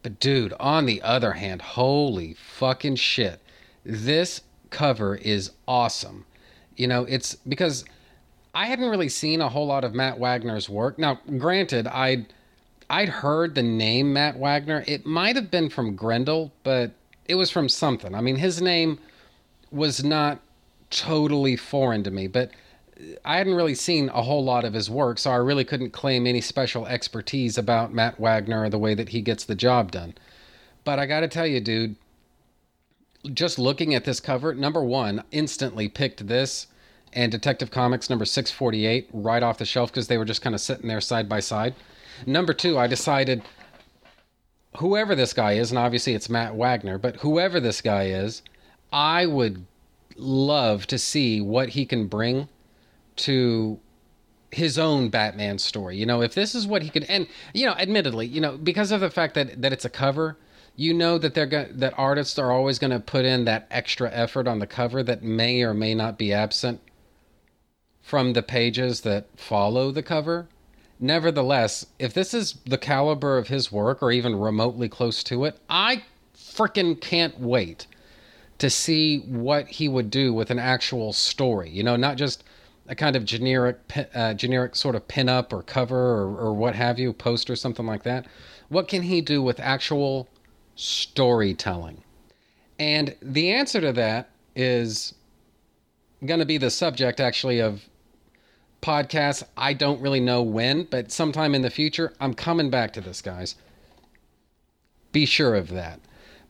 [0.02, 3.40] but dude, on the other hand, holy fucking shit,
[3.86, 6.26] this cover is awesome.
[6.76, 7.86] You know, it's because
[8.60, 11.00] I hadn't really seen a whole lot of Matt Wagner's work.
[11.00, 12.34] Now, granted, I'd
[12.90, 14.84] I'd heard the name Matt Wagner.
[14.86, 16.92] It might have been from Grendel, but
[17.26, 18.14] it was from something.
[18.14, 19.00] I mean, his name
[19.72, 20.42] was not
[20.90, 22.52] totally foreign to me, but
[23.24, 26.28] I hadn't really seen a whole lot of his work, so I really couldn't claim
[26.28, 30.16] any special expertise about Matt Wagner or the way that he gets the job done.
[30.84, 31.96] But I got to tell you, dude,
[33.34, 36.68] just looking at this cover, number one, instantly picked this
[37.14, 40.62] and Detective Comics number 648 right off the shelf because they were just kind of
[40.62, 41.76] sitting there side by side.
[42.26, 43.44] Number two, I decided
[44.78, 48.42] whoever this guy is, and obviously it's Matt Wagner, but whoever this guy is,
[48.92, 49.66] I would
[50.16, 52.50] love to see what he can bring
[53.18, 53.80] to
[54.52, 55.98] his own Batman story.
[55.98, 58.92] You know, if this is what he could, and you know, admittedly, you know, because
[58.92, 60.38] of the fact that that it's a cover,
[60.76, 64.48] you know that they're that artists are always going to put in that extra effort
[64.48, 66.82] on the cover that may or may not be absent
[68.10, 70.48] from the pages that follow the cover.
[71.00, 75.60] Nevertheless, if this is the caliber of his work or even remotely close to it,
[75.70, 76.02] I
[76.36, 77.86] freaking can't wait
[78.58, 81.70] to see what he would do with an actual story.
[81.70, 82.44] You know, not just
[82.88, 83.78] a kind of generic,
[84.16, 87.86] uh, generic sort of pinup or cover or, or what have you, post or something
[87.86, 88.26] like that.
[88.70, 90.28] What can he do with actual
[90.76, 92.04] storytelling?
[92.80, 95.14] And the answer to that is
[96.26, 97.84] going to be the subject actually of
[98.82, 99.44] podcast.
[99.58, 103.22] I don't really know when, but sometime in the future, I'm coming back to this,
[103.22, 103.56] guys.
[105.12, 106.00] Be sure of that.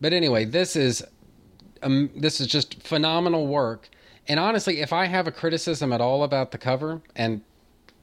[0.01, 1.03] But anyway, this is
[1.81, 3.89] um, this is just phenomenal work.
[4.27, 7.41] And honestly, if I have a criticism at all about the cover, and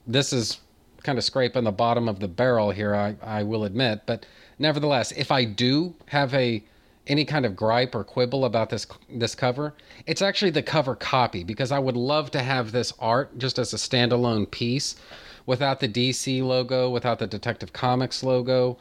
[0.05, 0.59] this is
[1.03, 4.25] kind of scraping the bottom of the barrel here, I, I will admit, but
[4.59, 6.63] nevertheless, if I do have a
[7.07, 9.73] any kind of gripe or quibble about this this cover,
[10.05, 13.73] it's actually the cover copy because I would love to have this art just as
[13.73, 14.95] a standalone piece
[15.45, 18.77] without the DC logo, without the Detective Comics logo,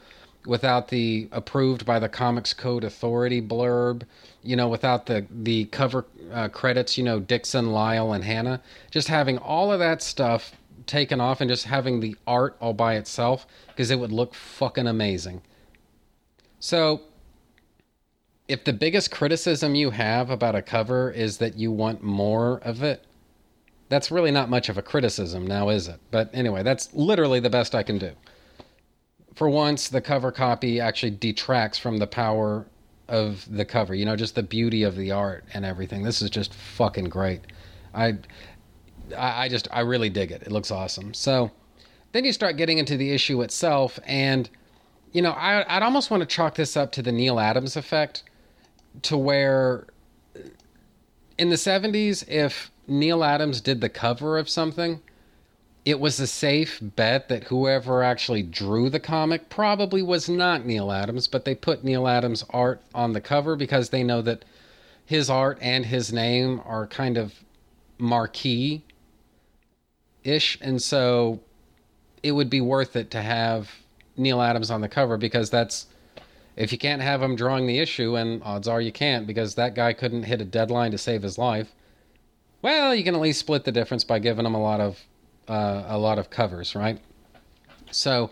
[0.47, 4.03] without the approved by the Comics Code Authority blurb,
[4.43, 8.61] you know, without the the cover uh, credits, you know, Dixon, Lyle, and Hanna.
[8.91, 12.95] Just having all of that stuff taken off and just having the art all by
[12.95, 15.43] itself because it would look fucking amazing.
[16.61, 17.03] So
[18.49, 22.83] if the biggest criticism you have about a cover is that you want more of
[22.83, 23.05] it,
[23.89, 26.01] that's really not much of a criticism now, is it?
[26.11, 28.13] But anyway, that's literally the best I can do.
[29.35, 32.67] For once, the cover copy actually detracts from the power
[33.09, 36.03] of the cover, you know, just the beauty of the art and everything.
[36.03, 37.41] This is just fucking great.
[37.95, 38.19] I
[39.17, 40.43] I just I really dig it.
[40.43, 41.15] It looks awesome.
[41.15, 41.53] So
[42.13, 44.51] then you start getting into the issue itself and
[45.13, 48.25] you know, I, I'd almost want to chalk this up to the Neal Adams effect
[49.03, 49.87] to where
[51.39, 55.01] in the 70s, if Neal Adams did the cover of something,
[55.85, 60.91] it was a safe bet that whoever actually drew the comic probably was not Neal
[60.91, 64.45] Adams, but they put Neal Adams' art on the cover because they know that
[65.05, 67.35] his art and his name are kind of
[67.99, 68.83] marquee
[70.25, 70.59] ish.
[70.61, 71.41] And so
[72.23, 73.71] it would be worth it to have
[74.17, 75.87] Neal Adams on the cover because that's
[76.57, 79.75] If you can't have him drawing the issue, and odds are you can't because that
[79.75, 81.75] guy couldn't hit a deadline to save his life.
[82.63, 85.01] Well, you can at least split the difference by giving him a lot of
[85.49, 86.99] uh, a lot of covers, right?
[87.91, 88.31] So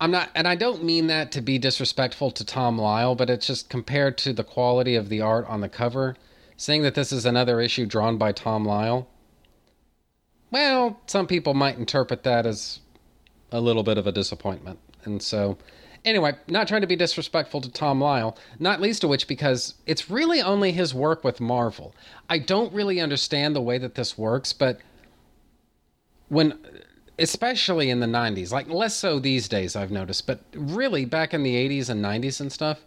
[0.00, 3.46] I'm not, and I don't mean that to be disrespectful to Tom Lyle, but it's
[3.46, 6.16] just compared to the quality of the art on the cover,
[6.56, 9.08] saying that this is another issue drawn by Tom Lyle.
[10.50, 12.80] Well, some people might interpret that as
[13.50, 14.78] a little bit of a disappointment.
[15.04, 15.56] And so,
[16.04, 20.10] anyway, not trying to be disrespectful to Tom Lyle, not least of which because it's
[20.10, 21.94] really only his work with Marvel.
[22.28, 24.78] I don't really understand the way that this works, but
[26.28, 26.58] when
[27.18, 31.42] especially in the 90s, like less so these days I've noticed, but really back in
[31.42, 32.80] the 80s and 90s and stuff,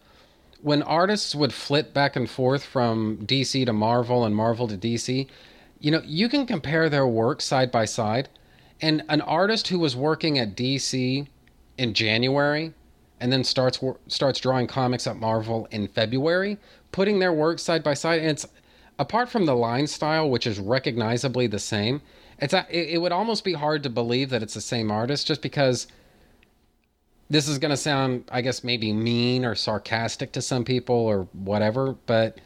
[0.61, 5.27] when artists would flip back and forth from DC to Marvel and Marvel to DC,
[5.79, 8.27] you know, you can compare their work side by side.
[8.81, 11.27] And an artist who was working at DC
[11.77, 12.73] in January
[13.19, 16.57] and then starts starts drawing comics at Marvel in February,
[16.91, 18.45] putting their work side by side, and it's
[18.99, 22.01] apart from the line style, which is recognizably the same.
[22.39, 25.27] It's a, it, it would almost be hard to believe that it's the same artist,
[25.27, 25.87] just because
[27.29, 31.27] this is going to sound, I guess, maybe mean or sarcastic to some people or
[31.33, 32.39] whatever, but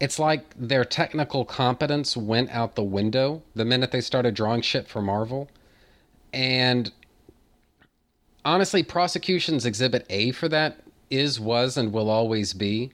[0.00, 4.88] it's like their technical competence went out the window the minute they started drawing shit
[4.88, 5.48] for Marvel.
[6.32, 6.92] And
[8.48, 10.80] honestly, prosecution's exhibit A for that
[11.10, 12.92] is, was, and will always be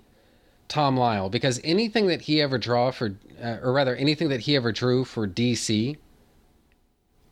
[0.69, 4.57] Tom Lyle because anything that he ever draw for, uh, or rather, anything that he
[4.57, 5.97] ever drew for DC,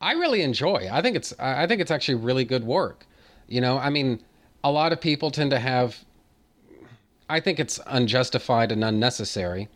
[0.01, 0.89] I really enjoy.
[0.91, 3.07] I think it's, I think it's actually really good work.
[3.49, 4.23] You know, I mean,
[4.62, 6.05] a lot of people tend to have,
[7.29, 9.68] I think it's unjustified and unnecessary,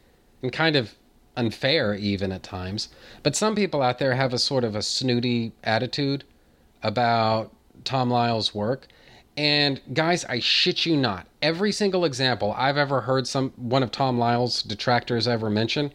[0.42, 0.94] and kind of
[1.36, 2.88] unfair even at times.
[3.24, 6.24] But some people out there have a sort of a snooty attitude
[6.82, 7.52] about
[7.84, 8.88] Tom Lyle's work.
[9.36, 11.26] And guys, I shit you not.
[11.42, 15.92] Every single example I've ever heard some one of Tom Lyle's detractors ever mention,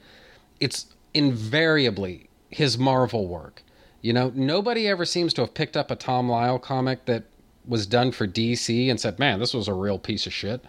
[0.59, 3.63] it's invariably his Marvel work.
[4.01, 7.23] You know, nobody ever seems to have picked up a Tom Lyle comic that
[7.65, 10.63] was done for DC and said, "Man, this was a real piece of shit."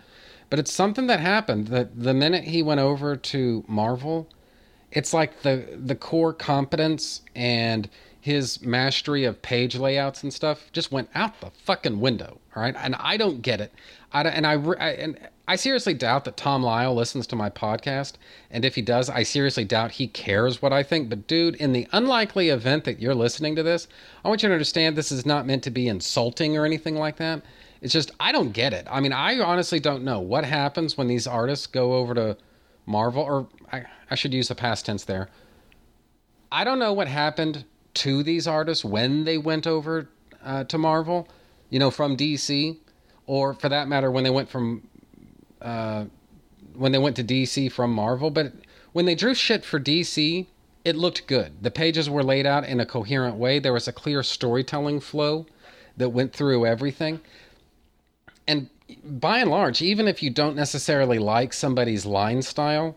[0.51, 4.29] But it's something that happened that the minute he went over to Marvel,
[4.91, 7.89] it's like the the core competence and
[8.23, 12.39] his mastery of page layouts and stuff just went out the fucking window.
[12.55, 13.75] All right, and I don't get it.
[14.13, 15.19] I and I, I and
[15.49, 18.13] I seriously doubt that Tom Lyle listens to my podcast,
[18.49, 21.09] and if he does, I seriously doubt he cares what I think.
[21.09, 23.89] But dude, in the unlikely event that you're listening to this,
[24.25, 27.17] I want you to understand this is not meant to be insulting or anything like
[27.17, 27.43] that.
[27.81, 28.87] It's just I don't get it.
[28.89, 32.37] I mean, I honestly don't know what happens when these artists go over to
[32.87, 35.29] Marvel, or I, I should use the past tense there.
[36.53, 37.65] I don't know what happened
[37.95, 40.09] to these artists when they went over
[40.45, 41.29] uh, to Marvel,
[41.71, 42.77] you know, from DC,
[43.27, 44.89] or for that matter, when they went from
[45.61, 46.05] uh,
[46.75, 48.31] when they went to DC from Marvel.
[48.31, 48.53] But
[48.93, 50.47] when they drew shit for DC,
[50.85, 51.63] it looked good.
[51.63, 53.59] The pages were laid out in a coherent way.
[53.59, 55.47] There was a clear storytelling flow
[55.97, 57.21] that went through everything.
[58.47, 58.69] And
[59.05, 62.97] by and large, even if you don't necessarily like somebody's line style,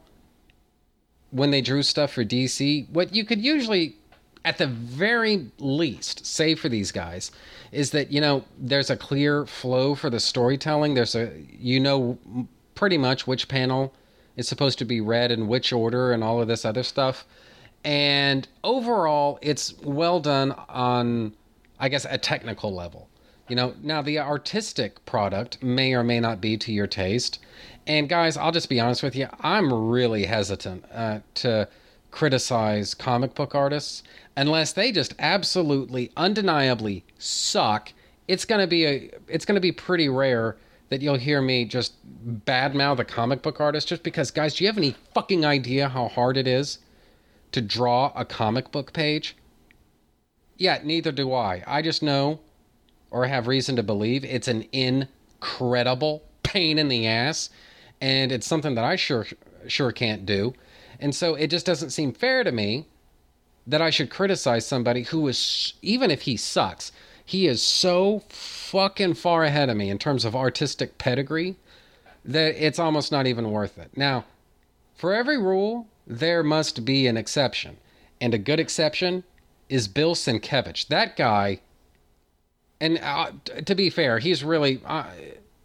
[1.31, 3.97] when they drew stuff for DC, what you could usually
[4.45, 7.31] at the very least say for these guys
[7.71, 10.93] is that you know there's a clear flow for the storytelling.
[10.93, 12.17] There's a you know
[12.75, 13.93] pretty much which panel
[14.37, 17.25] is supposed to be read in which order and all of this other stuff.
[17.83, 21.33] And overall it's well done on
[21.79, 23.09] i guess a technical level.
[23.49, 27.39] You know now the artistic product may or may not be to your taste.
[27.87, 31.67] And guys i'll just be honest with you i'm really hesitant uh, to
[32.15, 34.01] criticize comic book artists
[34.37, 37.91] unless they just absolutely undeniably suck
[38.29, 40.55] it's going to be a it's going to be pretty rare
[40.87, 41.93] that you'll hear me just
[42.45, 46.07] badmouth a comic book artist just because guys do you have any fucking idea how
[46.07, 46.77] hard it is
[47.51, 49.35] to draw a comic book page?
[50.55, 51.65] Yeah neither do i.
[51.67, 52.39] I just know
[53.11, 57.49] or have reason to believe it's an incredible pain in the ass
[57.99, 59.27] and it's something that i sure
[59.67, 60.53] sure can't do
[60.99, 62.85] and so it just doesn't seem fair to me
[63.67, 66.91] that I should criticize somebody who is, even if he sucks,
[67.25, 71.55] he is so fucking far ahead of me in terms of artistic pedigree
[72.23, 73.89] that it's almost not even worth it.
[73.95, 74.25] Now,
[74.95, 77.77] for every rule, there must be an exception.
[78.21, 79.23] And a good exception
[79.69, 80.87] is Bill Sienkiewicz.
[80.87, 81.61] That guy,
[82.79, 83.31] and uh,
[83.65, 84.81] to be fair, he's really.
[84.85, 85.05] Uh,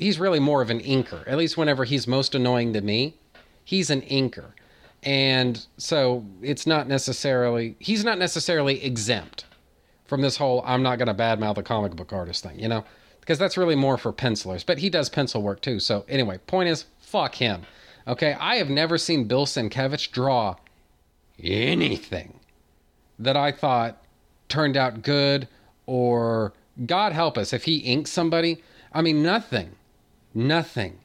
[0.00, 1.26] he's really more of an inker.
[1.28, 3.14] At least whenever he's most annoying to me,
[3.62, 4.52] he's an inker
[5.02, 9.44] and so it's not necessarily he's not necessarily exempt
[10.06, 12.84] from this whole I'm not going to badmouth a comic book artist thing, you know.
[13.20, 14.64] because that's really more for pencilers.
[14.64, 15.78] But he does pencil work too.
[15.78, 17.62] So anyway, point is, fuck him.
[18.08, 20.56] Okay, I have never seen Bill Sienkiewicz draw
[21.40, 22.40] anything
[23.18, 24.02] that I thought
[24.48, 25.46] turned out good
[25.86, 26.52] or
[26.86, 28.62] God help us if he inks somebody.
[28.92, 29.76] I mean, nothing,
[30.34, 30.98] nothing,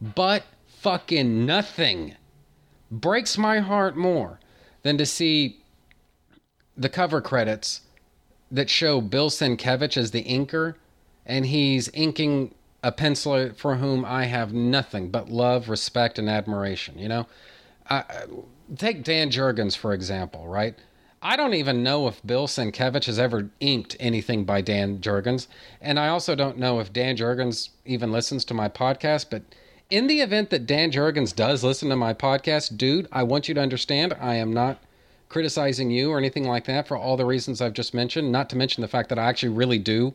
[0.00, 2.14] but fucking nothing
[2.92, 4.38] breaks my heart more
[4.82, 5.58] than to see
[6.76, 7.80] the cover credits
[8.50, 10.74] that show Bill Sienkiewicz as the inker,
[11.24, 16.98] and he's inking a penciler for whom I have nothing but love, respect, and admiration.
[16.98, 17.26] You know,
[17.88, 18.04] I,
[18.76, 20.78] take Dan Jurgens for example, right?
[21.24, 25.46] I don't even know if Bill Sienkiewicz has ever inked anything by Dan Jurgens,
[25.80, 29.26] and I also don't know if Dan Jurgens even listens to my podcast.
[29.30, 29.44] But
[29.92, 33.54] in the event that Dan Jurgens does listen to my podcast, dude, I want you
[33.54, 34.78] to understand I am not
[35.28, 38.32] criticizing you or anything like that for all the reasons I've just mentioned.
[38.32, 40.14] Not to mention the fact that I actually really do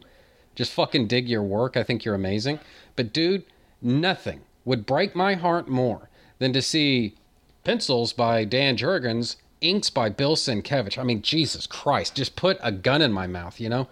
[0.55, 1.77] just fucking dig your work.
[1.77, 2.59] I think you're amazing.
[2.95, 3.43] But dude,
[3.79, 6.09] nothing would break my heart more
[6.39, 7.13] than to see
[7.63, 10.97] pencils by Dan Jurgens inks by Bill Sienkiewicz.
[10.97, 13.87] I mean, Jesus Christ, just put a gun in my mouth, you know?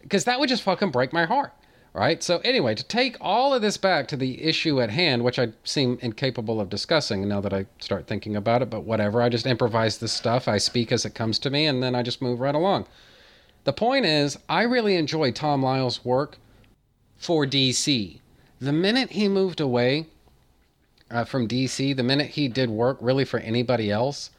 [0.00, 1.52] Because that would just fucking break my heart,
[1.96, 2.22] right?
[2.22, 5.48] So, anyway, to take all of this back to the issue at hand, which I
[5.64, 9.22] seem incapable of discussing now that I start thinking about it, but whatever.
[9.22, 10.46] I just improvise this stuff.
[10.46, 12.86] I speak as it comes to me, and then I just move right along.
[13.64, 16.36] The point is, I really enjoy Tom Lyle's work
[17.16, 18.20] for DC.
[18.60, 20.06] The minute he moved away
[21.10, 24.30] uh, from DC, the minute he did work really for anybody else,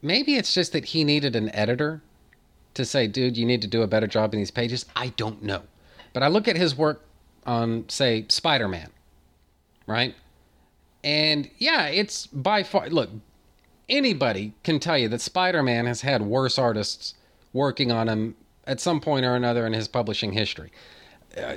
[0.00, 2.00] maybe it's just that he needed an editor
[2.72, 4.86] to say, dude, you need to do a better job in these pages.
[4.96, 5.64] I don't know.
[6.12, 7.04] But I look at his work
[7.46, 8.90] on, say, Spider Man,
[9.86, 10.14] right?
[11.04, 13.10] And yeah, it's by far, look,
[13.88, 17.14] anybody can tell you that Spider Man has had worse artists
[17.52, 18.36] working on him
[18.66, 20.70] at some point or another in his publishing history.
[21.36, 21.56] Uh,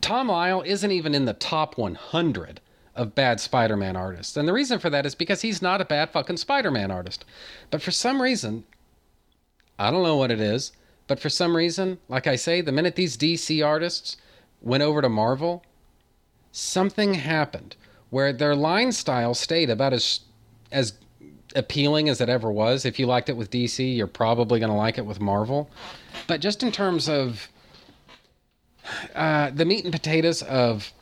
[0.00, 2.60] Tom Lyle isn't even in the top 100
[2.94, 4.36] of bad Spider Man artists.
[4.36, 7.24] And the reason for that is because he's not a bad fucking Spider Man artist.
[7.70, 8.64] But for some reason,
[9.78, 10.72] I don't know what it is,
[11.06, 14.16] but for some reason, like I say, the minute these DC artists
[14.60, 15.64] went over to Marvel,
[16.52, 17.76] something happened
[18.10, 20.20] where their line style stayed about as
[20.70, 20.94] as
[21.54, 22.84] appealing as it ever was.
[22.84, 25.70] If you liked it with DC, you're probably going to like it with Marvel.
[26.26, 27.48] But just in terms of
[29.14, 30.92] uh, the meat and potatoes of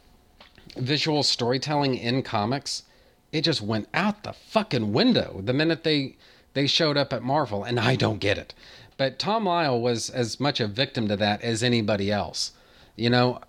[0.76, 2.84] visual storytelling in comics,
[3.32, 6.16] it just went out the fucking window the minute they
[6.52, 8.54] they showed up at Marvel, and I don't get it.
[9.00, 12.52] But Tom Lyle was as much a victim to that as anybody else.
[12.96, 13.40] You know,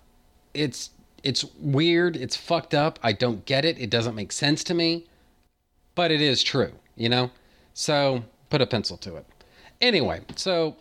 [0.54, 0.88] it's
[1.22, 2.98] it's weird, it's fucked up.
[3.02, 3.78] I don't get it.
[3.78, 5.04] It doesn't make sense to me,
[5.94, 6.72] but it is true.
[6.96, 7.30] You know,
[7.74, 9.26] so put a pencil to it.
[9.82, 10.74] Anyway, so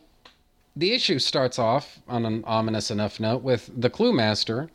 [0.74, 4.70] the issue starts off on an ominous enough note with the Clue Master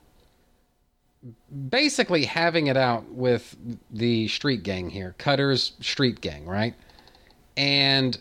[1.71, 3.57] basically having it out with
[3.91, 6.75] the street gang here, Cutter's street gang, right?
[7.57, 8.19] And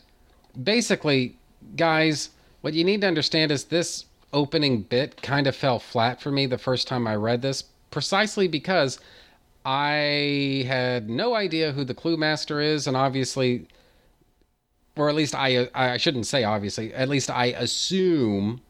[0.64, 1.38] basically,
[1.76, 2.30] guys,
[2.62, 6.46] what you need to understand is this opening bit kind of fell flat for me
[6.46, 9.00] the first time I read this, precisely because
[9.66, 13.68] I had no idea who the Clue Master is, and obviously,
[14.96, 18.62] or at least I I shouldn't say obviously, at least I assume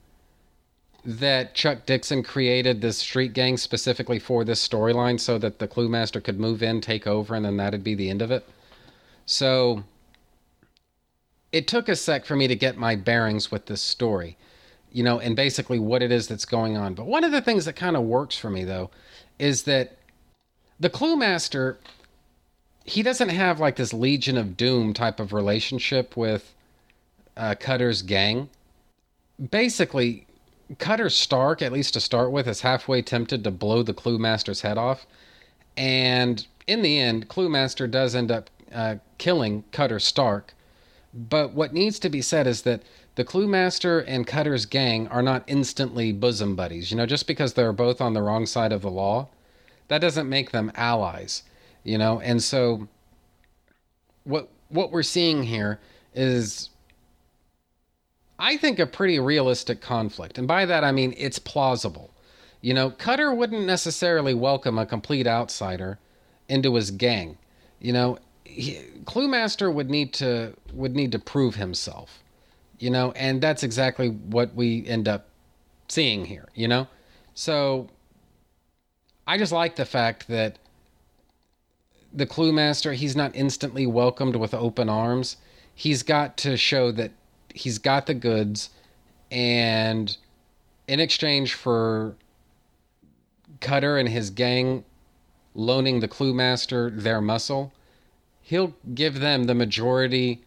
[1.03, 5.87] that Chuck Dixon created this street gang specifically for this storyline so that the Clue
[5.87, 8.47] Master could move in, take over, and then that'd be the end of it.
[9.25, 9.83] So
[11.55, 14.35] it took a sec for me to get my bearings with this story,
[14.91, 16.93] you know, and basically what it is that's going on.
[16.93, 18.91] But one of the things that kind of works for me, though,
[19.39, 19.97] is that
[20.81, 21.77] the Clue Master,
[22.83, 26.53] he doesn't have like this Legion of Doom type of relationship with
[27.37, 28.49] uh, Cutter's gang.
[29.49, 30.27] Basically,
[30.77, 34.59] Cutter Stark, at least to start with, is halfway tempted to blow the Clue Master's
[34.59, 35.07] head off.
[35.77, 40.51] And in the end, Clue Master does end up uh, killing Cutter Stark.
[41.15, 42.83] But what needs to be said is that
[43.15, 46.91] the Clue Master and Cutter's gang are not instantly bosom buddies.
[46.91, 49.29] You know, just because they're both on the wrong side of the law,
[49.87, 51.43] that doesn't make them allies.
[51.83, 52.87] You know, and so
[54.25, 55.79] what what we're seeing here
[56.13, 56.69] is
[58.37, 60.37] I think, a pretty realistic conflict.
[60.37, 62.11] And by that, I mean it's plausible.
[62.61, 65.99] You know, Cutter wouldn't necessarily welcome a complete outsider
[66.49, 67.37] into his gang.
[67.79, 68.17] You know,
[69.05, 72.21] Clue Master would need to would need to prove himself.
[72.77, 75.27] You know, and that's exactly what we end up
[75.87, 76.87] seeing here, you know?
[77.33, 77.87] So
[79.25, 80.59] I just like the fact that
[82.13, 85.37] the Clue Master, he's not instantly welcomed with open arms.
[85.73, 87.11] He's got to show that
[87.53, 88.69] he's got the goods
[89.31, 90.15] and
[90.87, 92.15] in exchange for
[93.59, 94.83] Cutter and his gang
[95.53, 97.73] loaning the Clue Master their muscle,
[98.45, 100.39] he'll give them the majority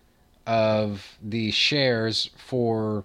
[0.46, 3.05] of the shares for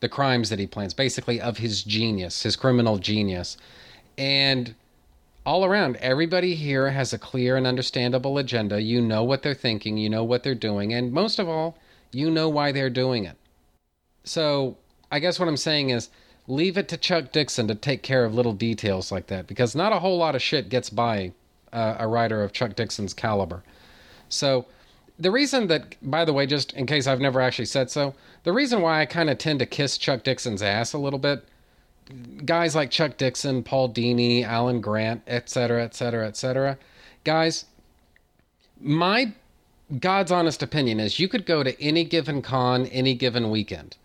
[0.00, 3.56] the crimes that he plans, basically of his genius, his criminal genius.
[4.18, 4.74] And
[5.46, 8.82] all around, everybody here has a clear and understandable agenda.
[8.82, 11.78] You know what they're thinking, you know what they're doing, and most of all,
[12.10, 13.36] you know why they're doing it.
[14.24, 14.76] So,
[15.12, 16.10] I guess what I'm saying is
[16.48, 19.92] leave it to Chuck Dixon to take care of little details like that because not
[19.92, 21.32] a whole lot of shit gets by
[21.72, 23.62] uh, a writer of Chuck Dixon's caliber.
[24.34, 24.66] So,
[25.18, 28.52] the reason that, by the way, just in case I've never actually said so, the
[28.52, 31.44] reason why I kind of tend to kiss Chuck Dixon's ass a little bit,
[32.44, 36.78] guys like Chuck Dixon, Paul Dini, Alan Grant, etc., etc., etc.,
[37.22, 37.66] guys,
[38.80, 39.32] my
[40.00, 43.96] God's honest opinion is you could go to any given con any given weekend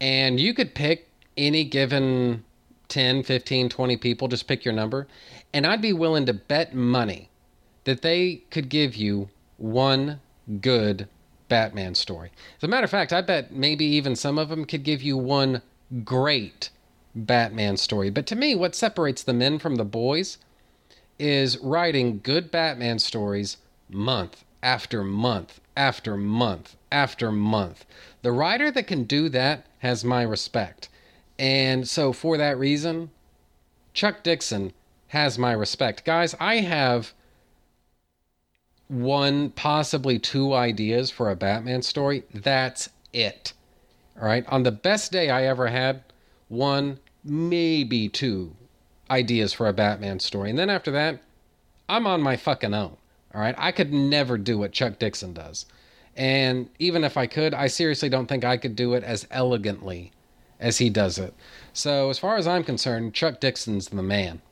[0.00, 2.44] and you could pick any given
[2.88, 5.06] 10, 15, 20 people, just pick your number,
[5.52, 7.30] and I'd be willing to bet money
[7.84, 9.28] that they could give you
[9.62, 10.20] one
[10.60, 11.08] good
[11.48, 12.30] Batman story.
[12.56, 15.16] As a matter of fact, I bet maybe even some of them could give you
[15.16, 15.62] one
[16.04, 16.70] great
[17.14, 18.10] Batman story.
[18.10, 20.38] But to me, what separates the men from the boys
[21.18, 23.58] is writing good Batman stories
[23.88, 27.84] month after month after month after month.
[28.22, 30.88] The writer that can do that has my respect.
[31.38, 33.10] And so, for that reason,
[33.92, 34.72] Chuck Dixon
[35.08, 36.04] has my respect.
[36.04, 37.12] Guys, I have
[38.92, 42.24] one, possibly two ideas for a Batman story.
[42.34, 43.54] That's it.
[44.20, 44.46] All right.
[44.48, 46.02] On the best day I ever had,
[46.48, 48.54] one, maybe two
[49.10, 50.50] ideas for a Batman story.
[50.50, 51.20] And then after that,
[51.88, 52.96] I'm on my fucking own.
[53.34, 53.54] All right.
[53.56, 55.64] I could never do what Chuck Dixon does.
[56.14, 60.12] And even if I could, I seriously don't think I could do it as elegantly
[60.60, 61.32] as he does it.
[61.72, 64.42] So, as far as I'm concerned, Chuck Dixon's the man.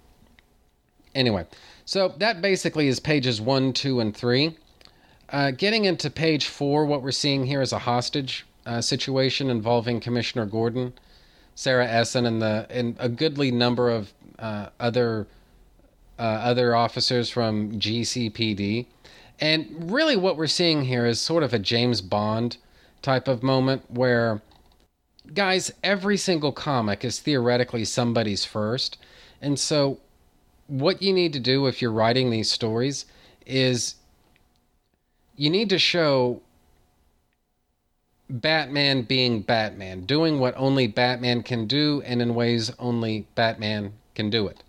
[1.15, 1.47] Anyway,
[1.85, 4.57] so that basically is pages one, two, and three.
[5.31, 10.01] Uh, getting into page four, what we're seeing here is a hostage uh, situation involving
[10.01, 10.93] Commissioner Gordon,
[11.55, 15.27] Sarah Essen, and the and a goodly number of uh, other
[16.19, 18.87] uh, other officers from GCPD.
[19.41, 22.59] And really, what we're seeing here is sort of a James Bond
[23.01, 24.43] type of moment where,
[25.33, 28.99] guys, every single comic is theoretically somebody's first.
[29.41, 29.99] And so,
[30.71, 33.05] what you need to do if you're writing these stories
[33.45, 33.97] is
[35.37, 36.41] you need to show
[38.29, 44.31] Batman being Batman, doing what only Batman can do, and in ways only Batman can
[44.31, 44.63] do it.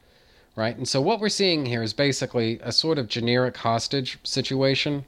[0.56, 0.76] Right?
[0.76, 5.06] And so, what we're seeing here is basically a sort of generic hostage situation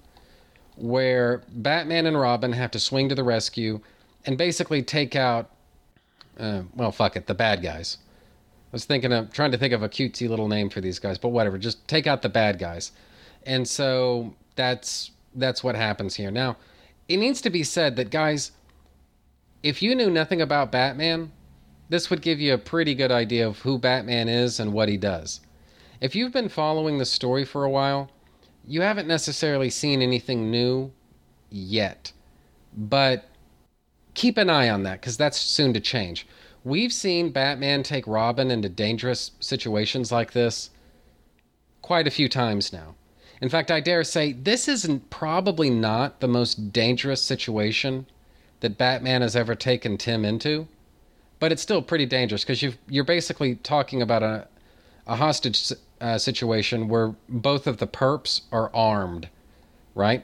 [0.75, 3.81] where Batman and Robin have to swing to the rescue
[4.25, 5.49] and basically take out,
[6.39, 7.97] uh, well, fuck it, the bad guys.
[8.73, 11.19] I was thinking of trying to think of a cutesy little name for these guys,
[11.19, 11.59] but whatever.
[11.59, 12.91] Just take out the bad guys,
[13.45, 16.31] and so that's that's what happens here.
[16.31, 16.57] Now,
[17.07, 18.51] it needs to be said that guys,
[19.61, 21.31] if you knew nothing about Batman,
[21.89, 24.97] this would give you a pretty good idea of who Batman is and what he
[24.97, 25.41] does.
[26.01, 28.09] If you've been following the story for a while,
[28.65, 30.91] you haven't necessarily seen anything new
[31.51, 32.11] yet,
[32.75, 33.29] but
[34.15, 36.25] keep an eye on that because that's soon to change.
[36.63, 40.69] We've seen Batman take Robin into dangerous situations like this
[41.81, 42.95] quite a few times now.
[43.41, 48.05] In fact, I dare say this isn't probably not the most dangerous situation
[48.61, 50.69] that Batman has ever taken Tim into,
[51.39, 54.47] but it's still pretty dangerous because you're basically talking about a,
[55.05, 59.27] a hostage uh, situation where both of the perps are armed,
[59.93, 60.23] right?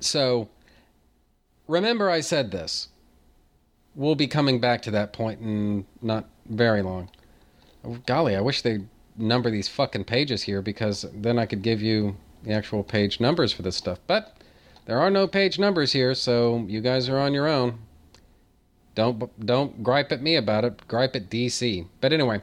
[0.00, 0.48] So,
[1.68, 2.88] remember I said this
[3.94, 7.10] we'll be coming back to that point in not very long.
[7.84, 8.86] Oh, golly, I wish they'd
[9.16, 13.52] number these fucking pages here because then I could give you the actual page numbers
[13.52, 13.98] for this stuff.
[14.06, 14.36] But
[14.86, 17.78] there are no page numbers here, so you guys are on your own.
[18.94, 20.86] Don't don't gripe at me about it.
[20.88, 21.86] Gripe at DC.
[22.00, 22.42] But anyway,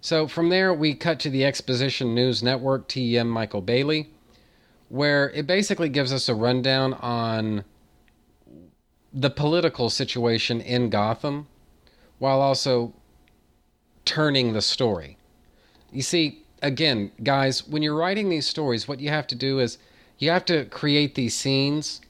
[0.00, 4.10] so from there we cut to the Exposition News Network TM Michael Bailey,
[4.88, 7.64] where it basically gives us a rundown on
[9.20, 11.48] the political situation in Gotham
[12.20, 12.92] while also
[14.04, 15.16] turning the story.
[15.90, 19.78] You see, again, guys, when you're writing these stories, what you have to do is
[20.18, 22.00] you have to create these scenes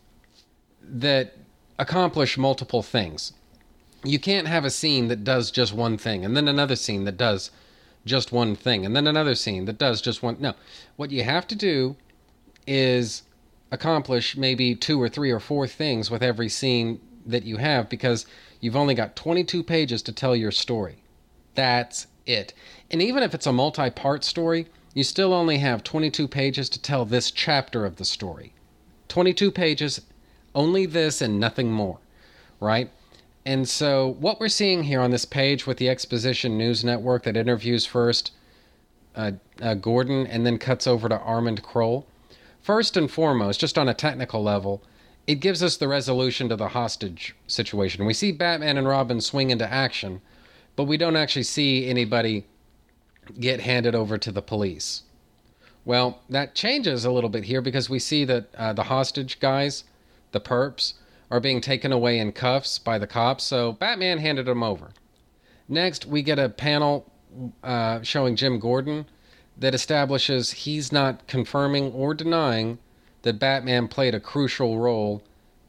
[0.83, 1.35] that
[1.79, 3.33] accomplish multiple things.
[4.05, 7.17] You can't have a scene that does just one thing and then another scene that
[7.17, 7.51] does
[8.05, 10.37] just one thing and then another scene that does just one.
[10.41, 10.53] No.
[10.97, 11.97] What you have to do
[12.67, 13.23] is
[13.71, 18.27] accomplish maybe two or three or four things with every scene that you have because
[18.61, 21.03] you've only got 22 pages to tell your story.
[21.55, 22.55] That's it.
[22.91, 26.81] And even if it's a multi part story, you still only have 22 pages to
[26.81, 28.53] tell this chapter of the story.
[29.09, 30.01] 22 pages,
[30.55, 31.99] only this and nothing more,
[32.61, 32.91] right?
[33.45, 37.37] And so, what we're seeing here on this page with the Exposition News Network that
[37.37, 38.33] interviews first
[39.15, 42.05] uh, uh, Gordon and then cuts over to Armand Krol,
[42.63, 44.83] first and foremost, just on a technical level,
[45.27, 48.07] it gives us the resolution to the hostage situation.
[48.07, 50.23] We see Batman and Robin swing into action,
[50.75, 52.47] but we don't actually see anybody
[53.39, 55.03] get handed over to the police.
[55.85, 59.85] Well, that changes a little bit here because we see that uh, the hostage guys,
[60.33, 60.95] the perps,
[61.31, 64.91] are being taken away in cuffs by the cops, so Batman handed them over.
[65.69, 67.11] Next, we get a panel
[67.63, 69.07] uh, showing Jim Gordon
[69.59, 72.79] that establishes he's not confirming or denying
[73.23, 75.23] that Batman played a crucial role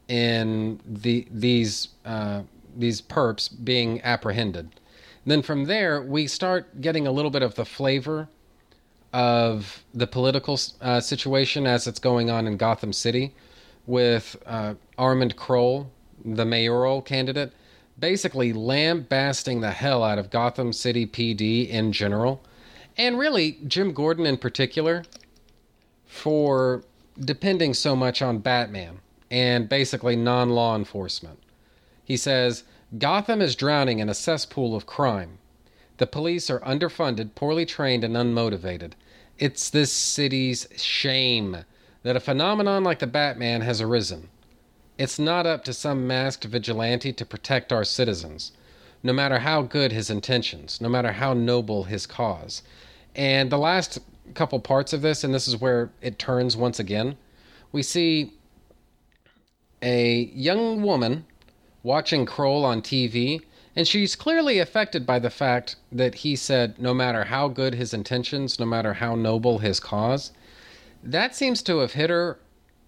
[0.08, 2.42] in the these uh,
[2.76, 4.70] these perps being apprehended.
[5.26, 8.28] then from there, we start getting a little bit of the flavor
[9.12, 13.34] of the political uh, situation as it's going on in Gotham City
[13.86, 15.86] with uh, Armand Krol,
[16.24, 17.52] the mayoral candidate,
[17.98, 22.40] basically lambasting the hell out of Gotham City PD in general,
[22.96, 25.04] and really Jim Gordon in particular,
[26.06, 26.82] for
[27.18, 31.38] depending so much on Batman and basically non law enforcement.
[32.04, 32.64] He says
[32.98, 35.38] Gotham is drowning in a cesspool of crime.
[35.98, 38.92] The police are underfunded, poorly trained, and unmotivated.
[39.38, 41.64] It's this city's shame
[42.02, 44.28] that a phenomenon like the Batman has arisen.
[44.98, 48.52] It's not up to some masked vigilante to protect our citizens,
[49.02, 52.62] no matter how good his intentions, no matter how noble his cause.
[53.14, 53.98] And the last
[54.34, 57.16] couple parts of this, and this is where it turns once again,
[57.72, 58.32] we see
[59.82, 61.24] a young woman
[61.82, 63.40] watching Krol on TV,
[63.74, 67.94] and she's clearly affected by the fact that he said, no matter how good his
[67.94, 70.32] intentions, no matter how noble his cause,
[71.02, 72.38] that seems to have hit her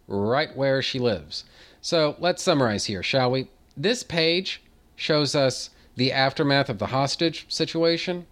[0.07, 1.45] right where she lives.
[1.81, 3.49] So let's summarize here, shall we?
[3.77, 4.63] This page
[4.97, 8.27] shows us the aftermath of the hostage situation.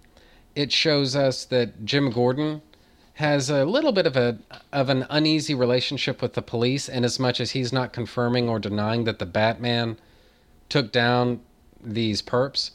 [0.55, 2.63] It shows us that Jim Gordon
[3.15, 4.39] has a little bit of a
[4.73, 8.59] of an uneasy relationship with the police in as much as he's not confirming or
[8.59, 9.99] denying that the Batman
[10.69, 11.41] took down
[11.83, 12.71] these perps.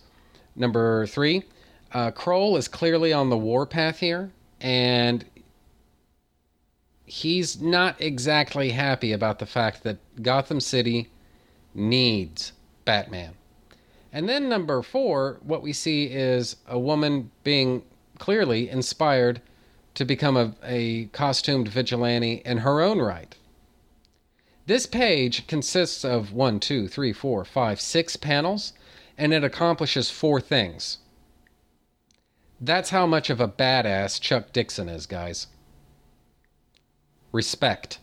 [0.55, 1.43] Number three,
[1.93, 4.31] uh, Krol is clearly on the warpath here,
[4.61, 5.25] and
[7.05, 11.09] he's not exactly happy about the fact that Gotham City
[11.73, 12.53] needs
[12.85, 13.33] Batman.
[14.15, 17.83] And then number four, what we see is a woman being
[18.17, 19.41] clearly inspired
[19.95, 23.35] to become a, a costumed vigilante in her own right.
[24.67, 28.71] This page consists of one, two, three, four, five, six panels,
[29.17, 30.99] and it accomplishes four things.
[32.61, 35.47] That's how much of a badass Chuck Dixon is, guys
[37.33, 37.99] respect.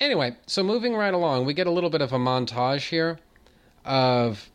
[0.00, 3.20] Anyway, so moving right along, we get a little bit of a montage here
[3.86, 4.50] of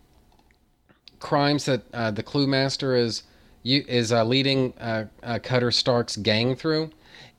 [1.19, 3.23] crimes that uh, the Clue Master is
[3.63, 6.89] is uh, leading uh, uh, Cutter Stark's gang through.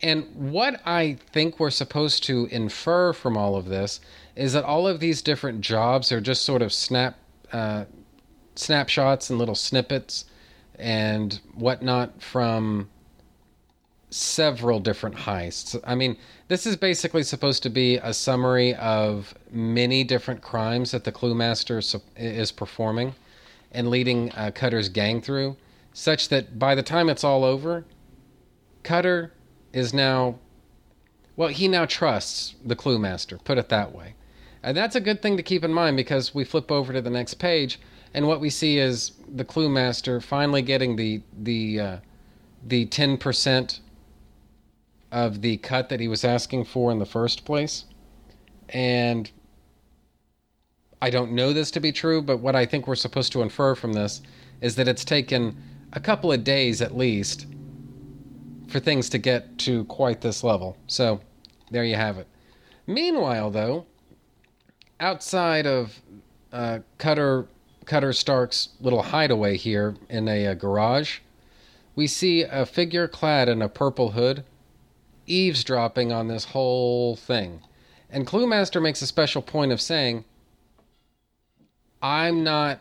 [0.01, 4.01] And what I think we're supposed to infer from all of this
[4.37, 7.17] is that all of these different jobs are just sort of snap
[7.53, 7.85] uh,
[8.55, 10.27] snapshots and little snippets
[10.79, 12.89] and whatnot from
[14.13, 15.81] several different heists.
[15.85, 16.17] I mean,
[16.49, 21.35] this is basically supposed to be a summary of many different crimes that the Clue
[21.35, 21.81] Master
[22.17, 23.15] is performing
[23.73, 25.57] and leading uh, Cutter's gang through,
[25.95, 27.85] such that by the time it's all over,
[28.83, 29.33] Cutter
[29.73, 30.39] is now,
[31.37, 34.15] well, he now trusts the Clue Master, put it that way.
[34.63, 37.11] And that's a good thing to keep in mind because we flip over to the
[37.11, 37.81] next page,
[38.15, 41.97] and what we see is the Clue Master finally getting the the uh,
[42.65, 43.81] the ten percent
[45.13, 47.85] of the cut that he was asking for in the first place.
[48.71, 49.31] And
[51.03, 53.75] I don't know this to be true, but what I think we're supposed to infer
[53.75, 54.23] from this
[54.63, 55.57] is that it's taken
[55.93, 57.47] a couple of days at least
[58.69, 60.79] for things to get to quite this level.
[60.87, 61.21] So
[61.71, 62.27] there you have it.
[62.87, 63.87] Meanwhile, though,
[64.99, 66.01] outside of
[66.53, 67.47] uh, Cutter
[67.85, 71.19] Cutter Stark's little hideaway here in a, a garage,
[71.97, 74.45] we see a figure clad in a purple hood
[75.33, 77.61] eavesdropping on this whole thing.
[78.11, 80.25] And Clue Master makes a special point of saying,
[82.03, 82.81] I'm not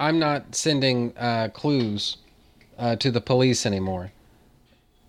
[0.00, 2.16] I'm not sending uh, clues
[2.76, 4.10] uh, to the police anymore.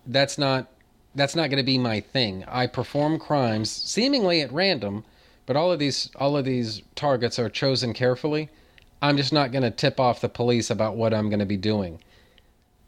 [0.06, 0.68] That's not
[1.16, 2.44] that's not going to be my thing.
[2.46, 5.04] I perform crimes seemingly at random,
[5.46, 8.50] but all of these all of these targets are chosen carefully.
[9.02, 11.56] I'm just not going to tip off the police about what I'm going to be
[11.56, 11.98] doing.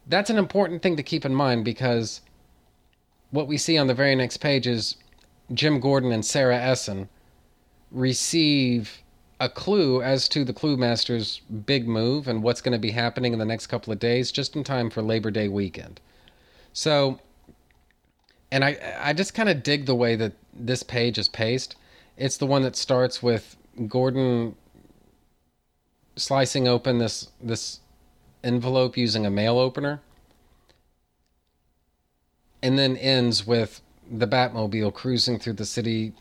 [0.07, 2.21] That's an important thing to keep in mind because
[3.37, 4.97] what we see on the very next page is
[5.53, 7.09] Jim Gordon and Sarah Essen
[7.93, 9.03] receive
[9.39, 13.35] a clue as to the Clue Master's big move and what's going to be happening
[13.35, 16.01] in the next couple of days, just in time for Labor Day weekend.
[16.73, 17.21] So,
[18.51, 21.77] and I, I just kind of dig the way that this page is paced.
[22.17, 23.57] It's the one that starts with
[23.87, 24.57] Gordon
[26.17, 27.81] slicing open this this
[28.43, 30.01] envelope using a mail opener,
[32.67, 36.13] and then ends with the Batmobile cruising through the city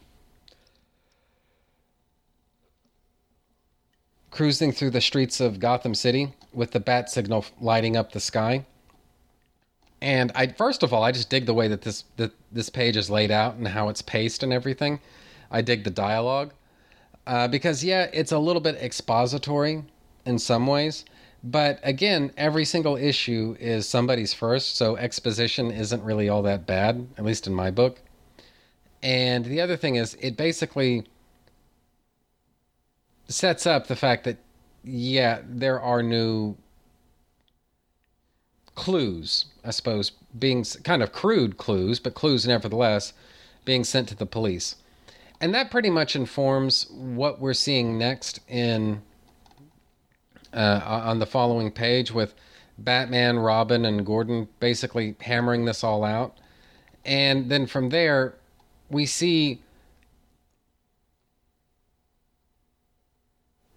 [4.30, 8.64] cruising through the streets of Gotham City with the bat signal lighting up the sky.
[10.02, 12.96] And I first of all, I just dig the way that this that this page
[12.96, 15.00] is laid out and how it's paced and everything.
[15.50, 16.54] I dig the dialogue
[17.26, 19.84] uh, because yeah, it's a little bit expository
[20.28, 21.06] in some ways,
[21.46, 27.08] but again, every single issue is somebody's first, so exposition isn't really all that bad,
[27.20, 28.02] at least in my book.
[29.04, 31.06] And the other thing is, it basically
[33.28, 34.38] sets up the fact that
[34.84, 36.58] yeah, there are new
[38.74, 43.14] clues, I suppose, being kind of crude clues, but clues nevertheless,
[43.66, 44.78] being sent to the police.
[45.40, 49.04] And that pretty much informs what we're seeing next in
[50.56, 52.34] uh, on the following page with
[52.78, 56.38] Batman, Robin, and Gordon basically hammering this all out.
[57.04, 58.34] And then from there,
[58.90, 59.62] we see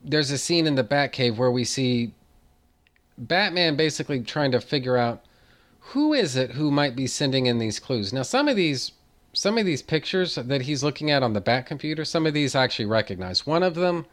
[0.03, 2.13] there's a scene in the Batcave where we see
[3.19, 5.23] Batman basically trying to figure out
[5.81, 8.13] who is it who might be sending in these clues.
[8.13, 8.93] Now, some of these
[9.33, 12.55] some of these pictures that he's looking at on the Bat computer, some of these
[12.55, 13.47] I actually recognize.
[13.47, 14.07] One of them,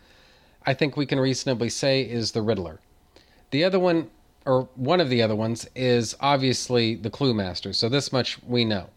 [0.66, 2.80] I think we can reasonably say, is the Riddler.
[3.52, 4.10] The other one,
[4.46, 7.74] or one of the other ones, is obviously the Clue Master.
[7.74, 8.90] So this much we know.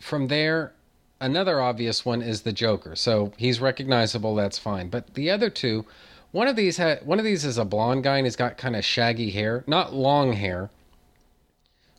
[0.00, 0.72] From there,
[1.20, 2.94] another obvious one is the Joker.
[2.94, 4.34] So he's recognizable.
[4.34, 4.88] That's fine.
[4.88, 5.84] But the other two,
[6.30, 8.76] one of these ha- one of these is a blonde guy and he's got kind
[8.76, 10.70] of shaggy hair, not long hair,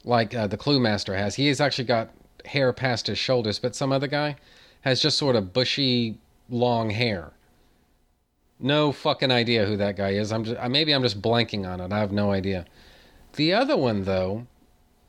[0.04, 1.36] like uh, the Clue Master has.
[1.36, 2.12] He has actually got
[2.46, 4.38] hair past his shoulders, but some other guy
[4.88, 6.18] has just sort of bushy,
[6.50, 7.32] long hair.
[8.60, 10.32] No fucking idea who that guy is.
[10.32, 11.92] I'm just maybe I'm just blanking on it.
[11.92, 12.66] I have no idea.
[13.34, 14.48] The other one though,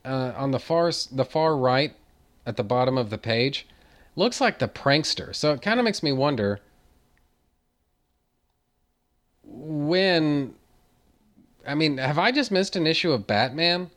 [0.05, 1.95] uh, on the far the far right,
[2.45, 3.67] at the bottom of the page,
[4.17, 5.35] looks like the prankster.
[5.35, 6.61] So it kind of makes me wonder
[9.45, 10.55] when.
[11.67, 13.91] I mean, have I just missed an issue of Batman?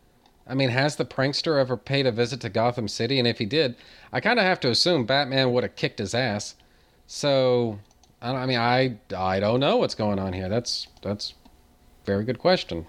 [0.51, 3.17] I mean, has the prankster ever paid a visit to Gotham City?
[3.19, 3.77] And if he did,
[4.11, 6.55] I kind of have to assume Batman would have kicked his ass.
[7.07, 7.79] So,
[8.21, 10.49] I mean, I I don't know what's going on here.
[10.49, 11.35] That's that's
[12.05, 12.85] very good question.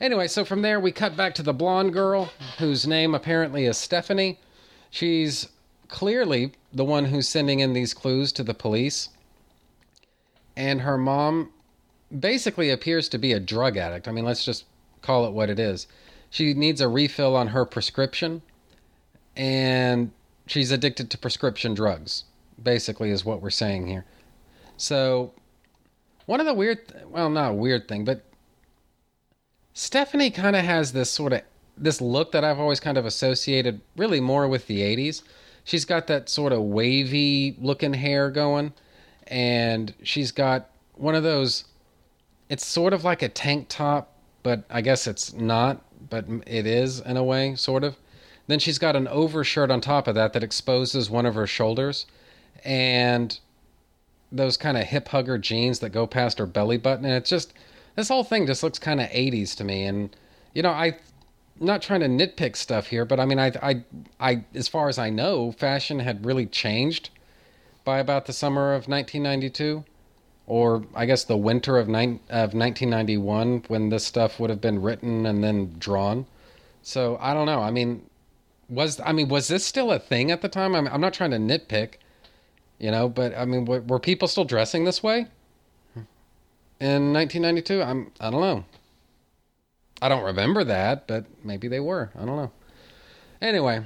[0.00, 3.76] Anyway, so from there we cut back to the blonde girl whose name apparently is
[3.76, 4.38] Stephanie.
[4.90, 5.48] She's
[5.88, 9.10] clearly the one who's sending in these clues to the police.
[10.56, 11.50] And her mom
[12.18, 14.08] basically appears to be a drug addict.
[14.08, 14.64] I mean, let's just
[15.02, 15.86] call it what it is.
[16.30, 18.42] She needs a refill on her prescription,
[19.36, 20.10] and
[20.46, 22.24] she's addicted to prescription drugs,
[22.62, 24.04] basically, is what we're saying here.
[24.76, 25.32] So,
[26.26, 28.24] one of the weird, well, not a weird thing, but
[29.72, 31.42] Stephanie kind of has this sort of
[31.76, 35.22] this look that I've always kind of associated really more with the 80s.
[35.64, 38.72] She's got that sort of wavy looking hair going,
[39.26, 41.64] and she's got one of those.
[42.48, 44.17] It's sort of like a tank top,
[44.48, 47.98] but I guess it's not, but it is in a way, sort of.
[48.46, 52.06] Then she's got an overshirt on top of that that exposes one of her shoulders,
[52.64, 53.38] and
[54.32, 57.04] those kind of hip hugger jeans that go past her belly button.
[57.04, 57.52] And it's just
[57.94, 59.84] this whole thing just looks kind of 80s to me.
[59.84, 60.16] And
[60.54, 60.94] you know, I'm
[61.60, 63.84] not trying to nitpick stuff here, but I mean, I, I,
[64.18, 67.10] I, as far as I know, fashion had really changed
[67.84, 69.84] by about the summer of 1992,
[70.48, 74.80] or I guess the winter of, nine, of 1991 when this stuff would have been
[74.80, 76.26] written and then drawn.
[76.82, 77.60] So I don't know.
[77.60, 78.08] I mean,
[78.70, 80.74] was I mean, was this still a thing at the time?
[80.74, 81.94] I'm, I'm not trying to nitpick,
[82.78, 85.26] you know, but I mean, were, were people still dressing this way
[86.80, 87.82] in 1992?
[87.82, 88.64] I'm, I don't know.
[90.00, 92.10] I don't remember that, but maybe they were.
[92.14, 92.52] I don't know.
[93.42, 93.84] Anyway,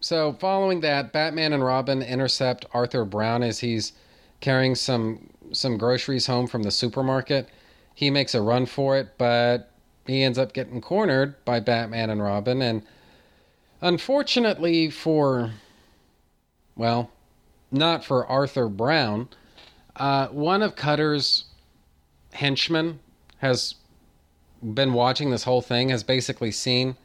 [0.00, 3.92] so following that, Batman and Robin intercept Arthur Brown as he's
[4.40, 7.48] carrying some some groceries home from the supermarket.
[7.94, 9.70] He makes a run for it, but
[10.06, 12.82] he ends up getting cornered by Batman and Robin and
[13.80, 15.52] unfortunately for
[16.76, 17.10] well,
[17.70, 19.28] not for Arthur Brown,
[19.96, 21.46] uh, one of Cutter's
[22.32, 23.00] henchmen
[23.38, 23.76] has
[24.62, 26.96] been watching this whole thing, has basically seen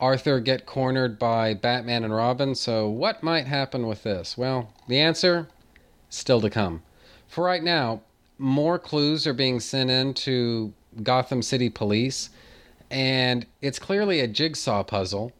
[0.00, 2.54] Arthur get cornered by Batman and Robin.
[2.54, 4.36] So, what might happen with this?
[4.36, 5.48] Well, the answer
[6.08, 6.82] still to come.
[7.34, 8.02] For right now,
[8.38, 10.72] more clues are being sent in to
[11.02, 12.30] Gotham City Police,
[12.92, 15.32] and it's clearly a jigsaw puzzle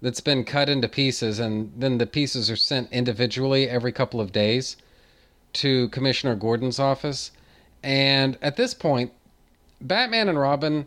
[0.00, 4.30] that's been cut into pieces, and then the pieces are sent individually every couple of
[4.30, 4.76] days
[5.54, 7.32] to Commissioner Gordon's office.
[7.82, 9.10] And at this point,
[9.80, 10.86] Batman and Robin,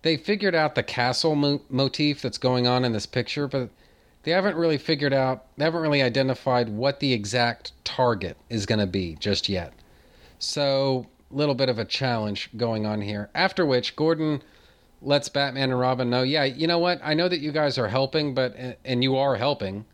[0.00, 3.68] they figured out the castle mo- motif that's going on in this picture, but
[4.22, 8.78] they haven't really figured out, they haven't really identified what the exact target is going
[8.78, 9.72] to be just yet.
[10.38, 13.30] So, a little bit of a challenge going on here.
[13.34, 14.42] After which, Gordon
[15.00, 17.00] lets Batman and Robin know, yeah, you know what?
[17.02, 19.84] I know that you guys are helping, but eh, and you are helping.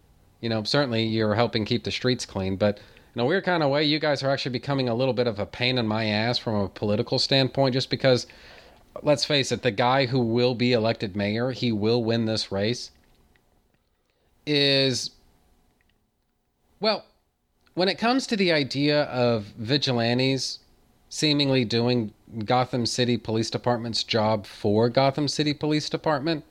[0.40, 2.80] You know, certainly you're helping keep the streets clean, but
[3.14, 5.38] in a weird kind of way, you guys are actually becoming a little bit of
[5.38, 8.26] a pain in my ass from a political standpoint, just because.
[9.02, 12.92] Let's face it, the guy who will be elected mayor, he will win this race.
[14.46, 15.10] Is
[16.78, 17.04] well,
[17.74, 20.60] when it comes to the idea of vigilantes
[21.08, 22.12] seemingly doing
[22.44, 26.44] Gotham City Police Department's job for Gotham City Police Department,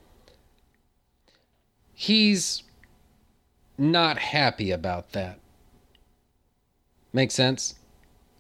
[1.93, 2.63] he's
[3.77, 5.39] not happy about that.
[7.13, 7.75] Make sense?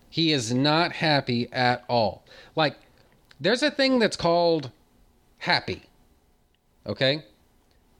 [0.09, 2.23] He is not happy at all.
[2.55, 2.77] Like,
[3.39, 4.71] there's a thing that's called
[5.39, 5.83] happy.
[6.85, 7.23] Okay?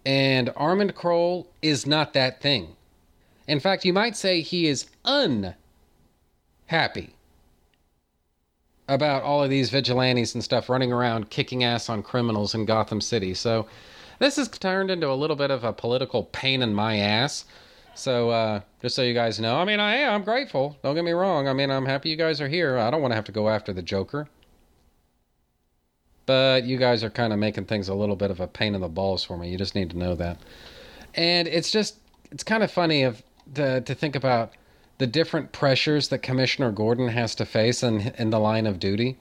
[0.05, 2.75] And Armand Krol is not that thing.
[3.47, 5.55] In fact, you might say he is unhappy
[8.87, 13.01] about all of these vigilantes and stuff running around kicking ass on criminals in Gotham
[13.01, 13.33] City.
[13.33, 13.67] So
[14.19, 17.45] this has turned into a little bit of a political pain in my ass.
[17.95, 20.77] So uh, just so you guys know, I mean, I am I'm grateful.
[20.83, 21.47] Don't get me wrong.
[21.47, 22.77] I mean, I'm happy you guys are here.
[22.77, 24.27] I don't want to have to go after the Joker.
[26.25, 28.81] But you guys are kind of making things a little bit of a pain in
[28.81, 29.49] the balls for me.
[29.49, 30.39] You just need to know that.
[31.13, 31.97] And it's just,
[32.31, 33.21] it's kind of funny of
[33.53, 34.53] to, to think about
[34.97, 39.17] the different pressures that Commissioner Gordon has to face in, in the line of duty.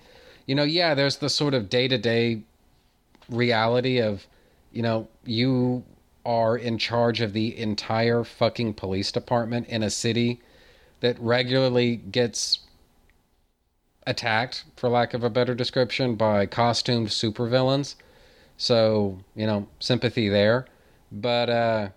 [0.46, 2.42] You know, yeah, there's the sort of day to day
[3.28, 4.26] reality of,
[4.72, 5.84] you know, you
[6.24, 10.40] are in charge of the entire fucking police department in a city
[11.00, 12.61] that regularly gets
[14.07, 17.94] attacked, for lack of a better description, by costumed supervillains.
[18.57, 20.66] So, you know, sympathy there.
[21.11, 21.88] But uh,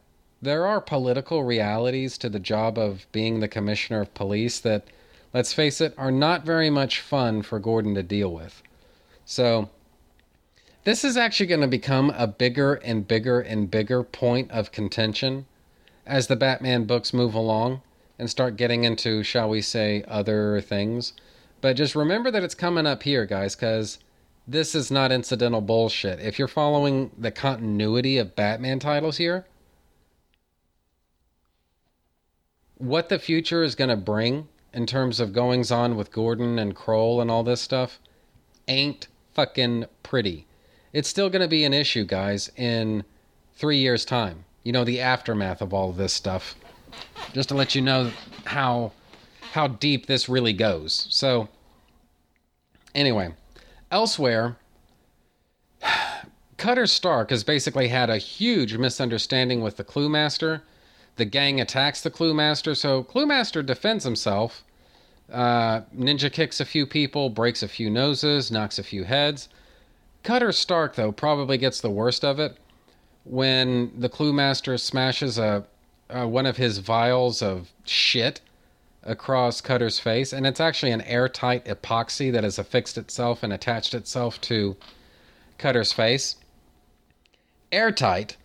[0.41, 4.87] there are political realities to the job of being the commissioner of police that,
[5.33, 8.61] let's face it, are not very much fun for Gordon to deal with.
[9.25, 9.69] So,
[10.83, 15.45] this is actually going to become a bigger and bigger and bigger point of contention
[16.05, 17.81] as the Batman books move along
[18.17, 21.13] and start getting into, shall we say, other things.
[21.61, 23.99] But just remember that it's coming up here, guys, because
[24.47, 26.19] this is not incidental bullshit.
[26.19, 29.45] If you're following the continuity of Batman titles here,
[32.77, 36.75] what the future is going to bring in terms of goings on with Gordon and
[36.75, 37.99] Krol and all this stuff
[38.67, 40.45] ain't fucking pretty.
[40.93, 43.03] It's still going to be an issue, guys, in
[43.55, 44.45] three years' time.
[44.63, 46.55] You know, the aftermath of all this stuff.
[47.33, 48.11] Just to let you know
[48.45, 48.91] how
[49.57, 51.07] how deep this really goes.
[51.09, 51.49] So,
[52.93, 53.33] anyway,
[53.89, 54.55] elsewhere,
[56.57, 60.61] Cutter Stark has basically had a huge misunderstanding with the Clue Master
[61.15, 64.63] the gang attacks the Clue Master, so Clue Master defends himself.
[65.33, 69.49] Uh, ninja kicks a few people, breaks a few noses, knocks a few heads.
[70.21, 72.57] Cutter Stark, though, probably gets the worst of it
[73.23, 75.65] when the Clue Master smashes a,
[76.11, 78.41] a one of his vials of shit
[79.07, 83.93] across Cutter's face, and it's actually an airtight epoxy that has affixed itself and attached
[83.93, 84.75] itself to
[85.57, 86.35] Cutter's face.
[87.71, 88.37] Airtight,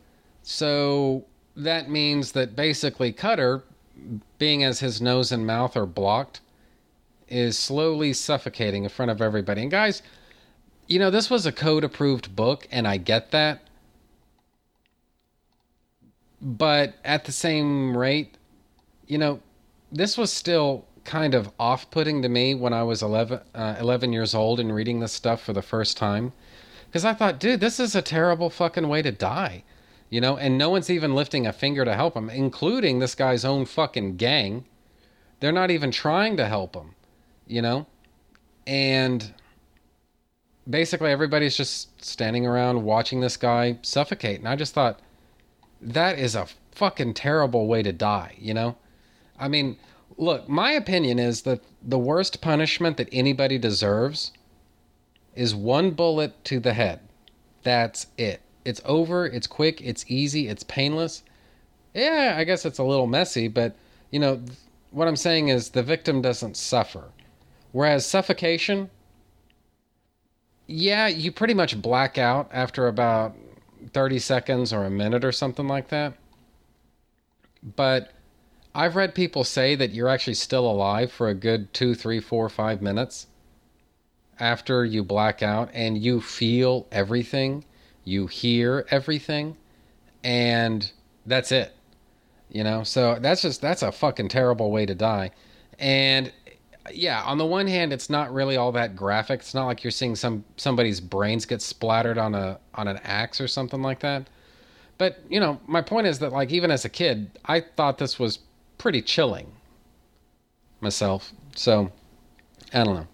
[0.43, 1.25] so
[1.57, 3.63] that means that basically Cutter,
[4.39, 6.41] being as his nose and mouth are blocked,
[7.29, 9.63] is slowly suffocating in front of everybody.
[9.63, 10.03] And guys,
[10.87, 13.63] you know, this was a code approved book, and I get that.
[16.41, 18.37] But at the same rate,
[19.07, 19.41] you know,
[19.93, 24.13] this was still kind of off putting to me when I was 11, uh, 11
[24.13, 26.33] years old and reading this stuff for the first time.
[26.87, 29.65] Because I thought, dude, this is a terrible fucking way to die
[30.13, 33.47] you know, and no one's even lifting a finger to help him, including this guy's
[33.47, 34.67] own fucking gang.
[35.41, 36.95] They're not even trying to help him,
[37.47, 37.87] you know?
[38.67, 39.33] And
[40.69, 44.39] basically everybody's just standing around watching this guy suffocate.
[44.39, 45.01] And I just thought,
[45.81, 48.77] that is a fucking terrible way to die, you know?
[49.39, 49.77] I mean,
[50.17, 54.33] look, my opinion is that the worst punishment that anybody deserves
[55.35, 57.01] is one bullet to the head.
[57.63, 58.41] That's it.
[58.65, 61.23] It's over, it's quick, it's easy, it's painless.
[61.95, 63.75] Yeah, I guess it's a little messy, but
[64.11, 64.43] you know,
[64.91, 67.11] what I'm saying is the victim doesn't suffer.
[67.73, 68.91] Whereas suffocation,
[70.67, 73.35] yeah, you pretty much black out after about
[73.93, 76.15] 30 seconds or a minute or something like that.
[77.77, 78.13] But
[78.75, 82.49] I've read people say that you're actually still alive for a good two, three, four,
[82.49, 83.27] five minutes
[84.41, 87.65] after you black out and you feel everything,
[88.05, 89.57] you hear everything,
[90.25, 90.91] and
[91.27, 91.75] that's it.
[92.51, 95.31] You know, so that's just that's a fucking terrible way to die.
[95.79, 96.33] And
[96.93, 99.41] yeah, on the one hand, it's not really all that graphic.
[99.41, 103.41] It's not like you're seeing some somebody's brains get splattered on a on an axe
[103.41, 104.29] or something like that.
[104.99, 108.19] But you know, my point is that like even as a kid, I thought this
[108.19, 108.41] was
[108.83, 109.47] pretty chilling
[110.81, 111.33] myself.
[111.55, 111.93] So
[112.75, 113.07] I don't know.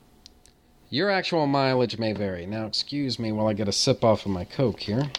[0.88, 2.46] Your actual mileage may vary.
[2.46, 5.10] Now, excuse me while I get a sip off of my Coke here.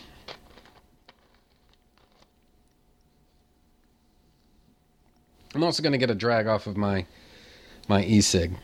[5.54, 7.06] I'm also going to get a drag off of my
[7.88, 8.56] my e-cig.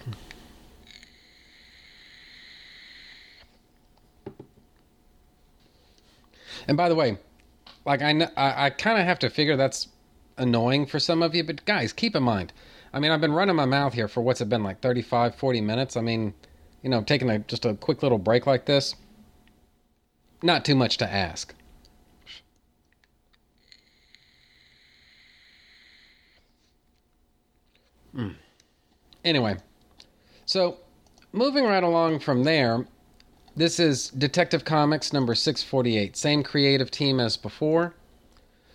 [6.67, 7.19] And by the way,
[7.85, 9.89] like I kn- I, I kind of have to figure that's
[10.37, 12.53] annoying for some of you, but guys, keep in mind.
[12.93, 15.61] I mean, I've been running my mouth here for what's it been like 35, 40
[15.61, 15.97] minutes.
[15.97, 16.33] I mean,
[16.81, 18.95] you know, taking a just a quick little break like this.
[20.41, 21.53] Not too much to ask.
[28.15, 28.35] Mm.
[29.25, 29.57] Anyway,
[30.45, 30.77] so
[31.33, 32.85] moving right along from there,
[33.55, 36.15] this is Detective Comics number 648.
[36.15, 37.95] Same creative team as before.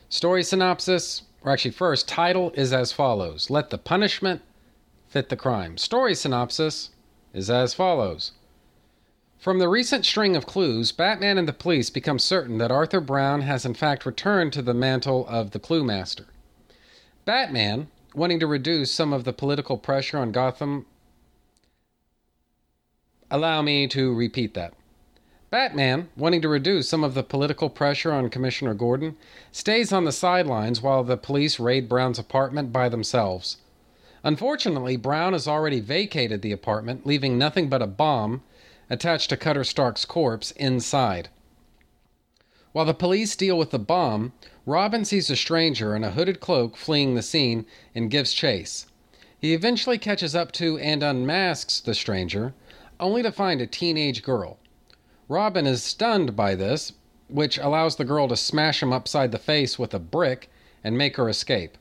[0.09, 4.43] Story synopsis, or actually, first, title is as follows Let the punishment
[5.09, 5.77] fit the crime.
[5.79, 6.91] Story synopsis
[7.33, 8.33] is as follows.
[9.39, 13.41] From the recent string of clues, Batman and the police become certain that Arthur Brown
[13.41, 16.27] has in fact returned to the mantle of the Clue Master.
[17.25, 20.85] Batman, wanting to reduce some of the political pressure on Gotham.
[23.31, 24.75] Allow me to repeat that.
[25.51, 29.17] Batman, wanting to reduce some of the political pressure on Commissioner Gordon,
[29.51, 33.57] stays on the sidelines while the police raid Brown's apartment by themselves.
[34.23, 38.45] Unfortunately, Brown has already vacated the apartment, leaving nothing but a bomb
[38.89, 41.31] attached to Cutter Stark's corpse inside.
[42.71, 44.33] While the police deal with the bomb,
[44.67, 48.87] Robin sees a stranger in a hooded cloak fleeing the scene and gives chase.
[49.37, 52.55] He eventually catches up to and unmasks the stranger,
[53.01, 54.59] only to find a teenage girl.
[55.31, 56.93] Robin is stunned by this,
[57.29, 60.51] which allows the girl to smash him upside the face with a brick
[60.83, 61.79] and make her escape.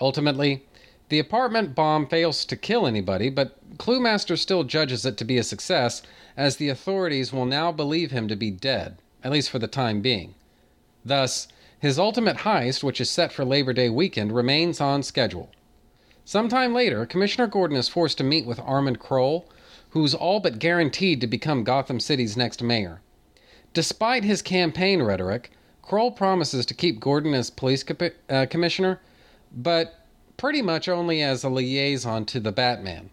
[0.00, 0.64] Ultimately,
[1.10, 5.42] the apartment bomb fails to kill anybody, but Cluemaster still judges it to be a
[5.42, 6.00] success,
[6.38, 10.00] as the authorities will now believe him to be dead, at least for the time
[10.00, 10.34] being.
[11.04, 15.50] Thus, his ultimate heist, which is set for Labor Day weekend, remains on schedule.
[16.24, 19.44] Sometime later, Commissioner Gordon is forced to meet with Armand Krol,
[19.94, 23.00] who's all but guaranteed to become Gotham City's next mayor.
[23.72, 25.52] Despite his campaign rhetoric,
[25.84, 27.84] Krol promises to keep Gordon as police
[28.28, 29.00] uh, commissioner,
[29.52, 30.04] but
[30.36, 33.10] pretty much only as a liaison to the Batman.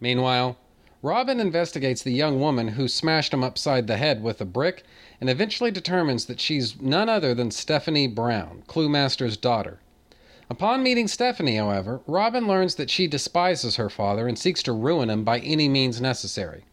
[0.00, 0.56] Meanwhile,
[1.02, 4.84] Robin investigates the young woman who smashed him upside the head with a brick
[5.20, 9.80] and eventually determines that she's none other than Stephanie Brown, Cluemaster's daughter.
[10.48, 15.10] Upon meeting Stephanie, however, Robin learns that she despises her father and seeks to ruin
[15.10, 16.64] him by any means necessary.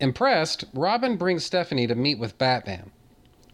[0.00, 2.90] Impressed, Robin brings Stephanie to meet with Batman.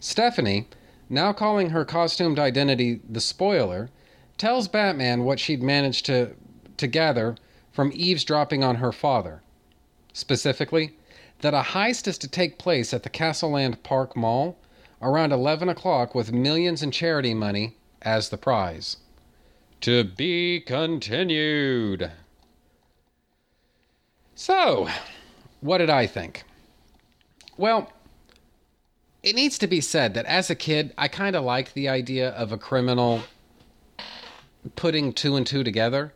[0.01, 0.67] Stephanie,
[1.09, 3.89] now calling her costumed identity the Spoiler,
[4.37, 6.35] tells Batman what she'd managed to,
[6.77, 7.37] to gather
[7.71, 9.43] from eavesdropping on her father.
[10.13, 10.97] Specifically,
[11.41, 14.59] that a heist is to take place at the Castleland Park Mall
[15.01, 18.97] around 11 o'clock with millions in charity money as the prize.
[19.85, 22.11] To be continued.
[24.35, 24.89] So,
[25.61, 26.45] what did I think?
[27.59, 27.93] Well,
[29.23, 32.31] it needs to be said that as a kid, I kind of liked the idea
[32.31, 33.25] of a criminal
[34.75, 36.15] putting two and two together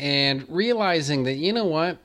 [0.00, 1.98] and realizing that, you know what?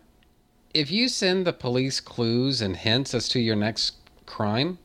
[0.75, 3.95] If you send the police clues and hints as to your next
[4.27, 4.77] crime,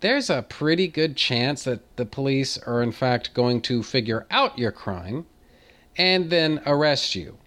[0.00, 4.58] there's a pretty good chance that the police are, in fact, going to figure out
[4.58, 5.26] your crime
[5.96, 7.38] and then arrest you.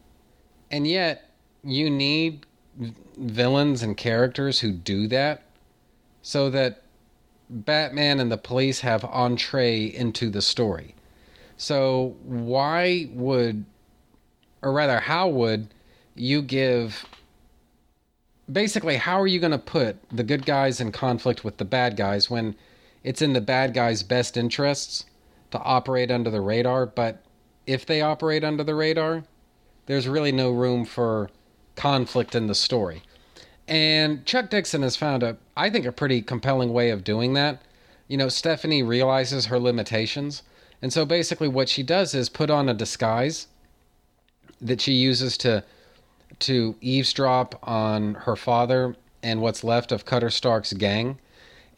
[0.69, 1.29] And yet,
[1.63, 2.45] you need
[3.17, 5.43] villains and characters who do that
[6.21, 6.83] so that
[7.49, 10.95] Batman and the police have entree into the story.
[11.57, 13.65] So, why would
[14.61, 15.73] or rather, how would
[16.15, 17.05] you give
[18.51, 21.95] basically how are you going to put the good guys in conflict with the bad
[21.95, 22.55] guys when
[23.03, 25.05] it's in the bad guys' best interests
[25.51, 27.23] to operate under the radar, but
[27.65, 29.23] if they operate under the radar,
[29.85, 31.29] there's really no room for
[31.75, 33.03] conflict in the story.
[33.67, 37.61] And Chuck Dixon has found a, I think, a pretty compelling way of doing that.
[38.07, 40.43] You know, Stephanie realizes her limitations.
[40.81, 43.47] And so basically, what she does is put on a disguise
[44.59, 45.63] that she uses to
[46.41, 51.19] to eavesdrop on her father and what's left of Cutter Stark's gang,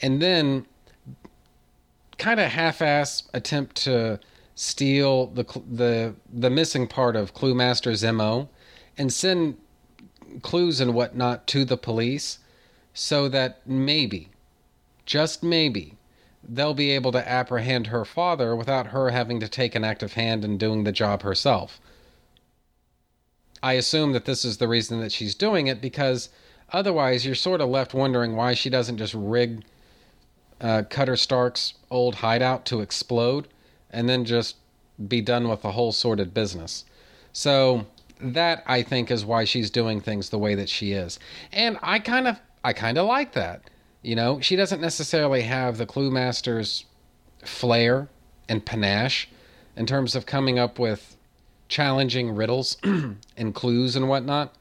[0.02, 0.66] and then
[2.18, 4.20] kind of half-ass attempt to
[4.56, 8.50] steal the the the missing part of Clue Master's mo,
[8.98, 9.58] and send
[10.42, 12.40] clues and whatnot to the police,
[12.94, 14.30] so that maybe,
[15.06, 15.98] just maybe,
[16.48, 20.44] they'll be able to apprehend her father without her having to take an active hand
[20.46, 21.80] in doing the job herself.
[23.64, 26.28] I assume that this is the reason that she's doing it because
[26.74, 29.64] otherwise you're sort of left wondering why she doesn't just rig
[30.60, 33.48] uh, Cutter Stark's old hideout to explode
[33.90, 34.58] and then just
[35.08, 36.84] be done with the whole sordid business.
[37.32, 37.88] So
[38.20, 41.18] that I think is why she's doing things the way that she is.
[41.54, 43.70] And I kind of I kind of like that.
[44.02, 46.86] You know, she doesn't necessarily have the Clue Master's
[47.46, 48.10] flair
[48.50, 49.30] and panache
[49.78, 51.13] in terms of coming up with
[51.74, 52.78] challenging riddles
[53.38, 54.54] and clues and whatnot.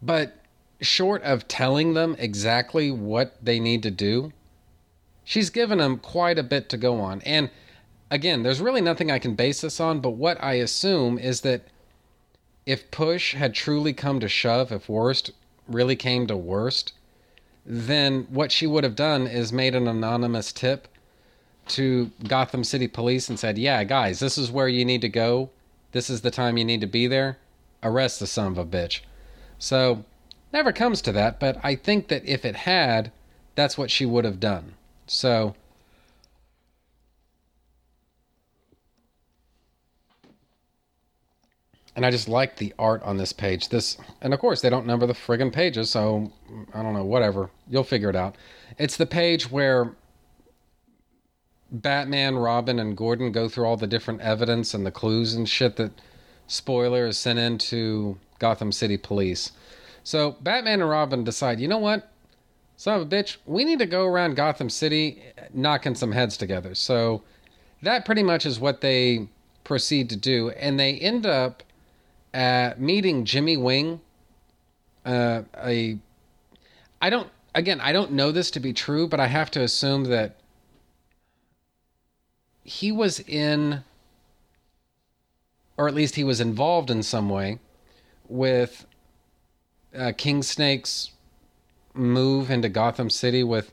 [0.00, 0.36] But
[0.80, 4.32] short of telling them exactly what they need to do,
[5.24, 7.20] she's given them quite a bit to go on.
[7.22, 7.50] And
[8.12, 11.62] again, there's really nothing I can base this on, but what I assume is that
[12.64, 15.32] if push had truly come to shove, if worst
[15.66, 16.92] really came to worst,
[17.66, 20.86] then what she would have done is made an anonymous tip
[21.68, 25.50] to Gotham City Police and said, Yeah, guys, this is where you need to go.
[25.92, 27.38] This is the time you need to be there.
[27.82, 29.00] Arrest the son of a bitch.
[29.58, 30.04] So,
[30.52, 33.12] never comes to that, but I think that if it had,
[33.54, 34.74] that's what she would have done.
[35.06, 35.54] So,
[41.94, 43.68] and I just like the art on this page.
[43.68, 46.32] This, and of course, they don't number the friggin' pages, so
[46.72, 47.50] I don't know, whatever.
[47.68, 48.36] You'll figure it out.
[48.78, 49.92] It's the page where
[51.74, 55.74] Batman, Robin, and Gordon go through all the different evidence and the clues and shit
[55.76, 55.90] that
[56.46, 59.50] spoiler is sent into Gotham City Police.
[60.04, 62.10] So Batman and Robin decide, you know what?
[62.76, 65.22] Son of a bitch, we need to go around Gotham City
[65.52, 66.74] knocking some heads together.
[66.74, 67.22] So
[67.82, 69.28] that pretty much is what they
[69.64, 70.50] proceed to do.
[70.50, 71.62] And they end up
[72.32, 74.00] at meeting Jimmy Wing.
[75.04, 75.98] Uh, a,
[77.02, 80.04] I don't, again, I don't know this to be true, but I have to assume
[80.04, 80.36] that
[82.64, 83.84] he was in,
[85.76, 87.58] or at least he was involved in some way
[88.28, 88.86] with
[89.96, 91.12] uh, King Snake's
[91.92, 93.72] move into Gotham City with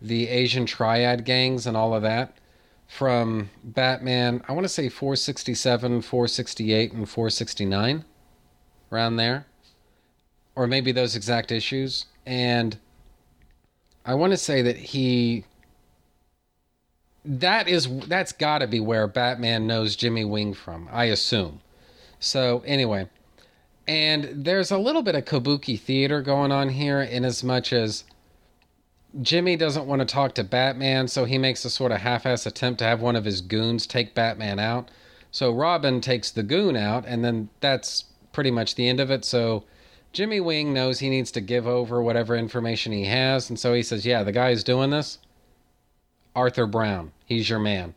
[0.00, 2.38] the Asian triad gangs and all of that
[2.88, 8.04] from Batman, I want to say 467, 468, and 469,
[8.90, 9.46] around there.
[10.56, 12.06] Or maybe those exact issues.
[12.26, 12.78] And
[14.04, 15.44] I want to say that he
[17.24, 21.60] that is that's got to be where Batman knows Jimmy Wing from, I assume.
[22.20, 23.08] So anyway,
[23.86, 28.04] and there's a little bit of kabuki theater going on here, in as much as
[29.22, 32.78] Jimmy doesn't want to talk to Batman, so he makes a sort of half-ass attempt
[32.80, 34.90] to have one of his goons take Batman out.
[35.30, 39.24] So Robin takes the goon out, and then that's pretty much the end of it.
[39.24, 39.64] So
[40.12, 43.82] Jimmy Wing knows he needs to give over whatever information he has, and so he
[43.82, 45.18] says, "Yeah, the guy's doing this."
[46.38, 47.10] Arthur Brown.
[47.26, 47.94] He's your man.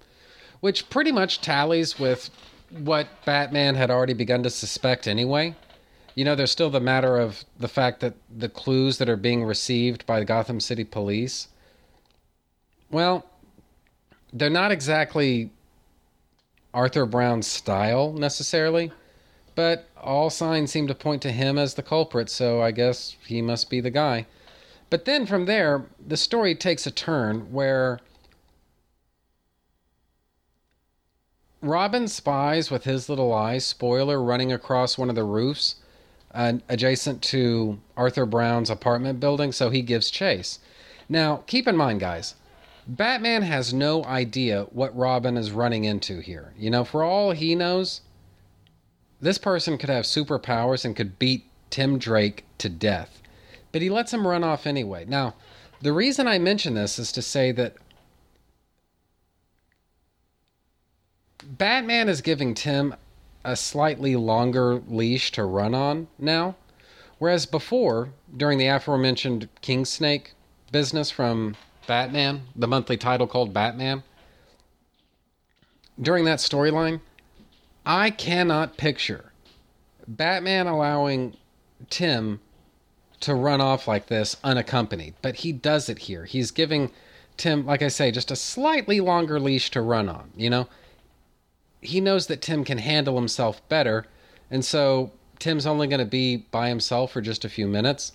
[0.61, 2.31] Which pretty much tallies with
[2.71, 5.55] what Batman had already begun to suspect anyway.
[6.15, 9.43] You know, there's still the matter of the fact that the clues that are being
[9.43, 11.49] received by the Gotham City police,
[12.89, 13.25] well,
[14.33, 15.51] they're not exactly
[16.73, 18.91] Arthur Brown's style necessarily,
[19.53, 23.41] but all signs seem to point to him as the culprit, so I guess he
[23.41, 24.25] must be the guy.
[24.89, 27.99] But then from there, the story takes a turn where
[31.61, 35.75] Robin spies with his little eye spoiler running across one of the roofs
[36.33, 40.59] uh, adjacent to Arthur Brown's apartment building, so he gives chase.
[41.09, 42.35] Now, keep in mind, guys,
[42.87, 46.53] Batman has no idea what Robin is running into here.
[46.57, 48.01] You know, for all he knows,
[49.19, 53.21] this person could have superpowers and could beat Tim Drake to death.
[53.71, 55.05] But he lets him run off anyway.
[55.07, 55.35] Now,
[55.81, 57.75] the reason I mention this is to say that
[61.43, 62.95] Batman is giving Tim
[63.43, 66.55] a slightly longer leash to run on now.
[67.17, 70.33] Whereas before, during the aforementioned King Snake
[70.71, 71.55] business from
[71.87, 74.03] Batman, the monthly title called Batman,
[75.99, 77.01] during that storyline,
[77.85, 79.31] I cannot picture
[80.07, 81.37] Batman allowing
[81.89, 82.39] Tim
[83.19, 86.25] to run off like this unaccompanied, but he does it here.
[86.25, 86.91] He's giving
[87.37, 90.67] Tim, like I say, just a slightly longer leash to run on, you know?
[91.81, 94.05] He knows that Tim can handle himself better,
[94.49, 98.13] and so Tim's only going to be by himself for just a few minutes.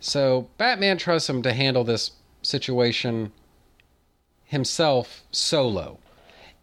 [0.00, 2.10] So Batman trusts him to handle this
[2.42, 3.32] situation
[4.44, 5.98] himself solo.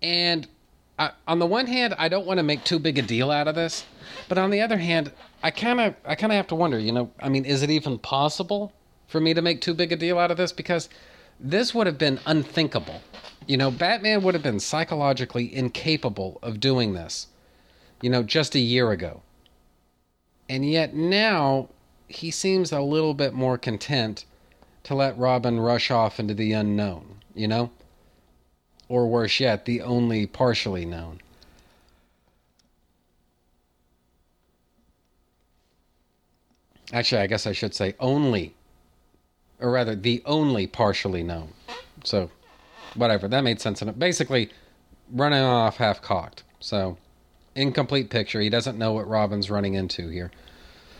[0.02, 0.48] And
[1.00, 3.48] I, on the one hand, I don't want to make too big a deal out
[3.48, 3.86] of this,
[4.28, 5.12] but on the other hand,
[5.42, 7.70] I kind of I kind of have to wonder, you know, I mean, is it
[7.70, 8.74] even possible
[9.08, 10.90] for me to make too big a deal out of this because
[11.42, 13.02] this would have been unthinkable.
[13.48, 17.28] You know, Batman would have been psychologically incapable of doing this.
[18.02, 19.24] You know, just a year ago.
[20.48, 21.70] And yet now
[22.08, 24.26] he seems a little bit more content
[24.84, 27.72] to let Robin rush off into the unknown, you know?
[28.90, 31.22] Or worse yet, the only partially known.
[36.92, 38.54] Actually, I guess I should say only,
[39.62, 41.54] or rather, the only partially known.
[42.04, 42.30] So,
[42.96, 43.82] whatever, that made sense.
[43.82, 44.50] And basically,
[45.12, 46.44] running off half cocked.
[46.60, 46.98] So,
[47.56, 48.42] incomplete picture.
[48.42, 50.32] He doesn't know what Robin's running into here.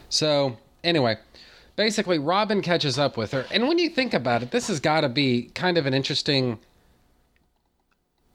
[0.10, 1.18] So, anyway,
[1.76, 3.46] basically, Robin catches up with her.
[3.52, 6.60] And when you think about it, this has got to be kind of an interesting.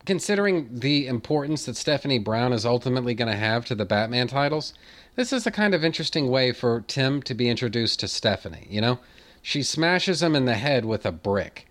[0.05, 4.73] Considering the importance that Stephanie Brown is ultimately going to have to the Batman titles,
[5.17, 8.81] this is a kind of interesting way for Tim to be introduced to Stephanie, you
[8.81, 9.01] know?
[9.47, 11.69] She smashes him in the head with a brick.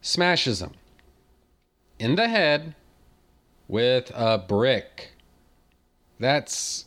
[0.00, 0.72] Smashes him
[1.96, 2.74] in the head
[3.68, 5.12] with a brick.
[6.18, 6.86] That's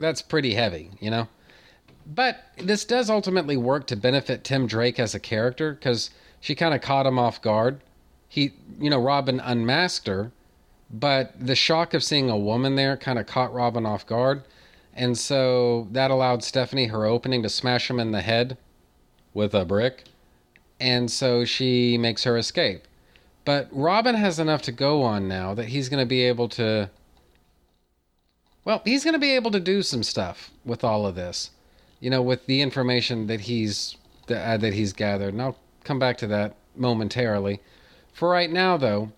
[0.00, 1.28] that's pretty heavy, you know?
[2.04, 6.74] But this does ultimately work to benefit Tim Drake as a character cuz she kind
[6.74, 7.80] of caught him off guard.
[8.28, 10.32] He, you know, Robin unmasked her,
[10.90, 14.42] but the shock of seeing a woman there kind of caught Robin off guard.
[15.00, 18.58] And so that allowed Stephanie her opening to smash him in the head
[19.32, 20.04] with a brick.
[20.78, 22.86] And so she makes her escape.
[23.46, 26.90] But Robin has enough to go on now that he's going to be able to.
[28.66, 31.50] Well, he's going to be able to do some stuff with all of this,
[31.98, 33.96] you know, with the information that he's
[34.26, 35.32] that, uh, that he's gathered.
[35.32, 37.60] And I'll come back to that momentarily.
[38.12, 39.12] For right now, though,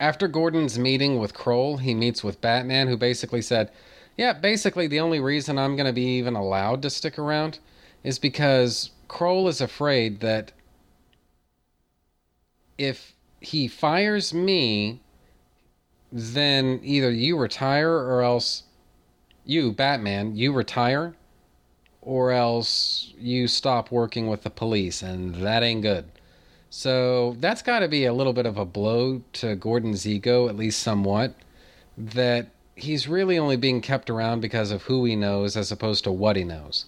[0.00, 3.70] after Gordon's meeting with Krol, he meets with Batman, who basically said,
[4.16, 7.58] Yeah, basically, the only reason I'm going to be even allowed to stick around
[8.02, 10.52] is because Krol is afraid that
[12.76, 15.00] if he fires me,
[16.10, 18.64] then either you retire or else
[19.44, 21.14] you, Batman, you retire
[22.00, 26.04] or else you stop working with the police, and that ain't good.
[26.76, 30.56] So that's got to be a little bit of a blow to Gordon's ego, at
[30.56, 31.36] least somewhat,
[31.96, 36.10] that he's really only being kept around because of who he knows as opposed to
[36.10, 36.86] what he knows.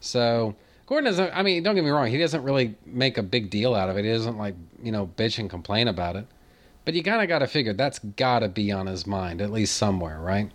[0.00, 3.48] So Gordon doesn't, I mean, don't get me wrong, he doesn't really make a big
[3.48, 4.04] deal out of it.
[4.04, 6.26] He doesn't like, you know, bitch and complain about it.
[6.84, 9.52] But you kind of got to figure that's got to be on his mind, at
[9.52, 10.50] least somewhere, right?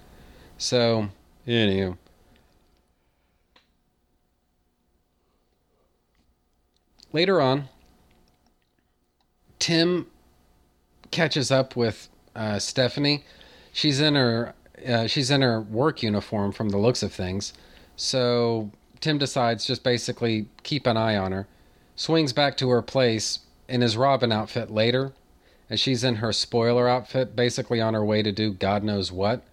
[0.57, 1.07] So,
[1.47, 1.97] anywho.
[7.13, 7.69] Later on,
[9.67, 10.07] Tim
[11.11, 13.25] catches up with uh, Stephanie.
[13.73, 14.53] She's in her
[14.87, 17.51] uh, she's in her work uniform from the looks of things.
[17.97, 18.71] So
[19.01, 21.47] Tim decides just basically keep an eye on her.
[21.97, 25.11] Swings back to her place in his Robin outfit later,
[25.69, 29.43] as she's in her spoiler outfit, basically on her way to do God knows what.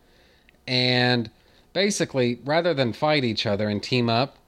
[0.64, 1.28] And
[1.72, 4.38] basically, rather than fight each other and team up,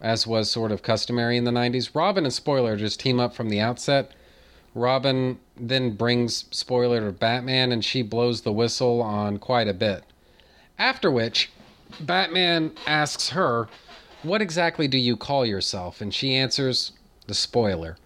[0.00, 3.48] as was sort of customary in the 90s, Robin and Spoiler just team up from
[3.48, 4.12] the outset
[4.74, 10.04] Robin then brings spoiler to Batman and she blows the whistle on quite a bit.
[10.78, 11.50] After which,
[12.00, 13.68] Batman asks her,
[14.22, 16.00] What exactly do you call yourself?
[16.00, 16.92] And she answers,
[17.26, 17.96] The spoiler.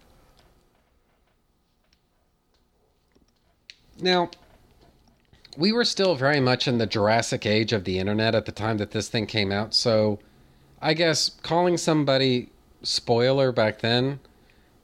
[3.99, 4.29] Now,
[5.57, 8.77] we were still very much in the Jurassic age of the internet at the time
[8.77, 10.19] that this thing came out, so
[10.81, 12.49] I guess calling somebody
[12.81, 14.21] spoiler back then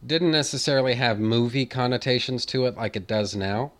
[0.05, 3.71] didn't necessarily have movie connotations to it like it does now.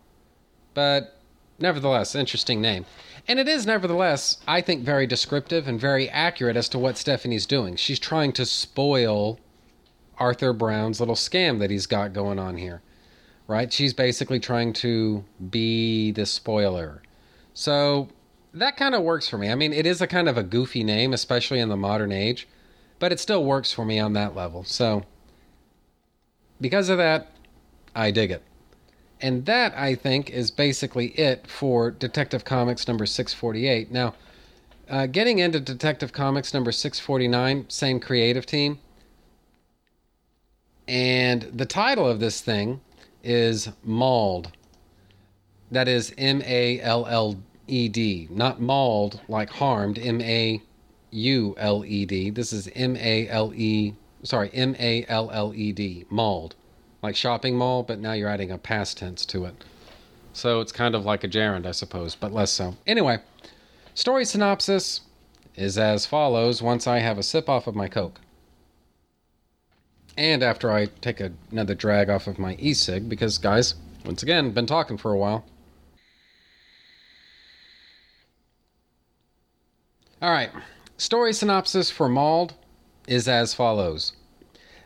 [0.74, 1.18] But
[1.58, 2.84] nevertheless, interesting name.
[3.28, 7.46] And it is nevertheless, I think, very descriptive and very accurate as to what Stephanie's
[7.46, 7.76] doing.
[7.76, 9.40] She's trying to spoil
[10.18, 12.82] Arthur Brown's little scam that he's got going on here.
[13.46, 13.72] right?
[13.72, 17.02] She's basically trying to be the spoiler.
[17.54, 18.08] So
[18.54, 19.50] that kind of works for me.
[19.50, 22.48] I mean, it is a kind of a goofy name, especially in the modern age,
[22.98, 24.64] but it still works for me on that level.
[24.64, 25.04] So
[26.60, 27.32] because of that,
[27.94, 28.42] I dig it.
[29.20, 33.90] And that, I think, is basically it for Detective Comics number 648.
[33.90, 34.14] Now,
[34.88, 38.78] uh, getting into Detective Comics number 649, same creative team.
[40.86, 42.80] And the title of this thing
[43.24, 44.52] is Mauled.
[45.70, 50.62] That is M A L L E D, not mauled like harmed, M A
[51.10, 52.30] U L E D.
[52.30, 53.94] This is M A L E,
[54.26, 56.54] sorry, M A L L E D, mauled.
[57.02, 59.64] Like shopping mall, but now you're adding a past tense to it.
[60.32, 62.76] So it's kind of like a gerund, I suppose, but less so.
[62.86, 63.20] Anyway,
[63.94, 65.02] story synopsis
[65.54, 68.20] is as follows once I have a sip off of my Coke.
[70.18, 73.74] And after I take another drag off of my e cig, because, guys,
[74.04, 75.44] once again, been talking for a while.
[80.22, 80.50] Alright,
[80.96, 82.54] story synopsis for Mauled
[83.06, 84.15] is as follows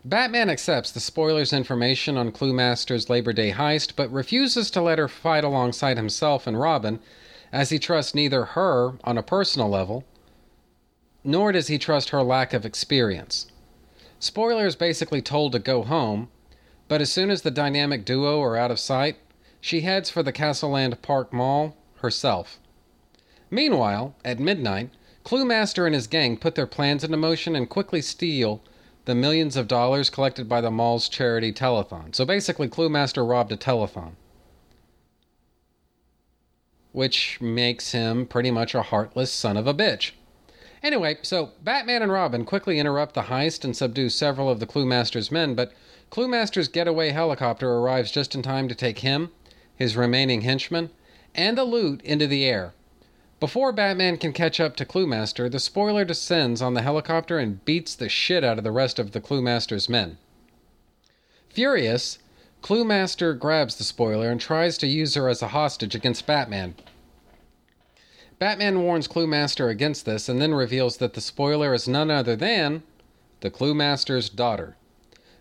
[0.05, 5.09] Batman accepts the spoiler's information on Cluemaster's Labor Day heist, but refuses to let her
[5.09, 7.01] fight alongside himself and Robin,
[7.52, 10.05] as he trusts neither her on a personal level,
[11.22, 13.52] nor does he trust her lack of experience.
[14.18, 16.31] Spoiler is basically told to go home,
[16.89, 19.16] but as soon as the dynamic duo are out of sight,
[19.60, 22.59] she heads for the Castleland Park Mall herself.
[23.51, 24.89] Meanwhile, at midnight,
[25.24, 28.62] Cluemaster and his gang put their plans into motion and quickly steal
[29.05, 32.14] the millions of dollars collected by the mall's charity telethon.
[32.14, 34.12] So basically, Cluemaster robbed a telethon.
[36.93, 40.12] Which makes him pretty much a heartless son of a bitch.
[40.82, 45.31] Anyway, so Batman and Robin quickly interrupt the heist and subdue several of the Cluemaster's
[45.31, 45.72] men, but
[46.10, 49.31] Cluemaster's getaway helicopter arrives just in time to take him,
[49.77, 50.90] his remaining henchmen,
[51.35, 52.72] and the loot into the air.
[53.40, 57.94] Before Batman can catch up to Cluemaster, the spoiler descends on the helicopter and beats
[57.94, 60.18] the shit out of the rest of the Cluemaster's men.
[61.48, 62.18] Furious,
[62.62, 66.74] Cluemaster grabs the spoiler and tries to use her as a hostage against Batman.
[68.38, 72.82] Batman warns Cluemaster against this and then reveals that the spoiler is none other than
[73.40, 74.76] the Cluemaster's daughter.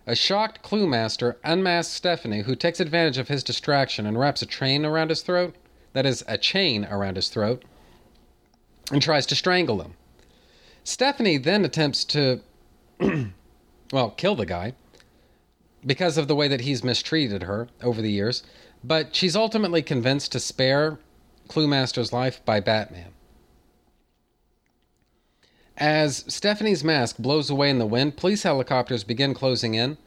[0.08, 4.86] A shocked Cluemaster unmasks Stephanie, who takes advantage of his distraction and wraps a chain
[4.86, 5.54] around his throat
[5.92, 7.64] that is, a chain around his throat
[8.92, 9.94] and tries to strangle him.
[10.84, 12.42] Stephanie then attempts to,
[13.92, 14.74] well, kill the guy
[15.86, 18.44] because of the way that he's mistreated her over the years,
[18.84, 21.00] but she's ultimately convinced to spare
[21.48, 23.12] Cluemaster's life by Batman.
[25.78, 29.98] As Stephanie's mask blows away in the wind, police helicopters begin closing in,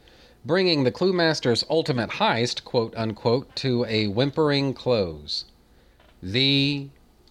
[0.45, 5.47] bringing the Cluemaster's ultimate heist, quote unquote, to a whimpering close.
[6.23, 6.91] The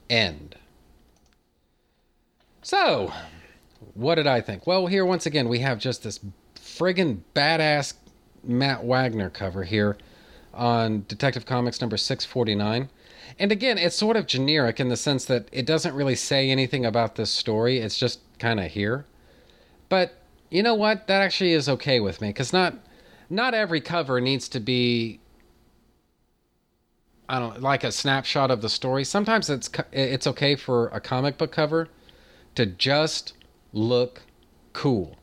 [0.10, 0.56] end.
[2.62, 3.12] So,
[3.96, 4.68] what did I think?
[4.68, 6.20] Well, here once again we have just this
[6.56, 7.96] friggin' badass
[8.44, 9.98] Matt Wagner cover here
[10.54, 12.90] on Detective Comics number 649.
[13.40, 16.86] And again, it's sort of generic in the sense that it doesn't really say anything
[16.86, 17.80] about this story.
[17.80, 19.06] It's just kind of here.
[19.90, 20.14] But
[20.50, 21.08] you know what?
[21.08, 22.76] That actually is okay with me because not
[23.30, 25.20] not every cover needs to be
[27.28, 29.04] I don't like a snapshot of the story.
[29.04, 31.88] Sometimes it's it's okay for a comic book cover
[32.56, 33.34] to just
[33.74, 34.24] look
[34.74, 35.18] cool.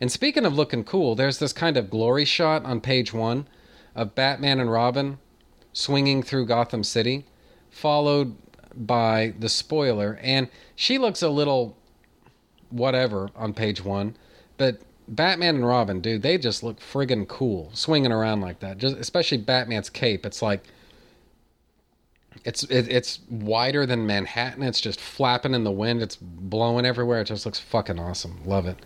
[0.00, 3.46] And speaking of looking cool, there's this kind of glory shot on page 1
[3.94, 5.18] of Batman and Robin
[5.72, 7.24] swinging through Gotham City,
[7.70, 8.36] followed
[8.74, 11.76] by the spoiler and she looks a little
[12.68, 14.16] whatever on page 1,
[14.58, 18.78] but Batman and Robin, dude, they just look friggin' cool swinging around like that.
[18.78, 20.26] Just especially Batman's cape.
[20.26, 20.64] It's like
[22.46, 24.62] it's it, it's wider than Manhattan.
[24.62, 26.00] It's just flapping in the wind.
[26.00, 27.20] It's blowing everywhere.
[27.20, 28.40] It just looks fucking awesome.
[28.46, 28.78] Love it.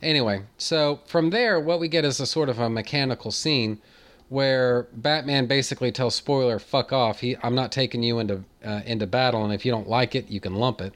[0.00, 3.80] Anyway, so from there, what we get is a sort of a mechanical scene
[4.28, 7.18] where Batman basically tells Spoiler, "Fuck off.
[7.18, 10.30] He, I'm not taking you into uh, into battle, and if you don't like it,
[10.30, 10.94] you can lump it."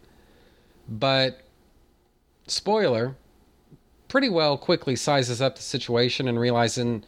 [0.89, 1.41] But
[2.47, 3.17] Spoiler
[4.07, 7.03] pretty well quickly sizes up the situation and realizing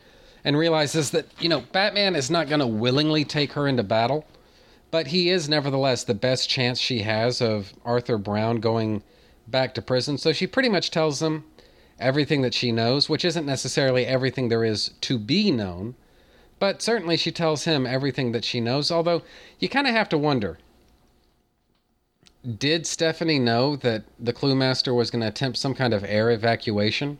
[0.44, 4.26] and realizes that you know Batman is not going to willingly take her into battle,
[4.90, 9.02] but he is nevertheless the best chance she has of Arthur Brown going
[9.46, 10.18] back to prison.
[10.18, 11.44] So she pretty much tells him
[11.98, 15.94] everything that she knows, which isn't necessarily everything there is to be known,
[16.58, 18.90] but certainly she tells him everything that she knows.
[18.90, 19.22] Although
[19.58, 20.58] you kind of have to wonder
[22.58, 26.30] did Stephanie know that the Clue Master was going to attempt some kind of air
[26.30, 27.18] evacuation?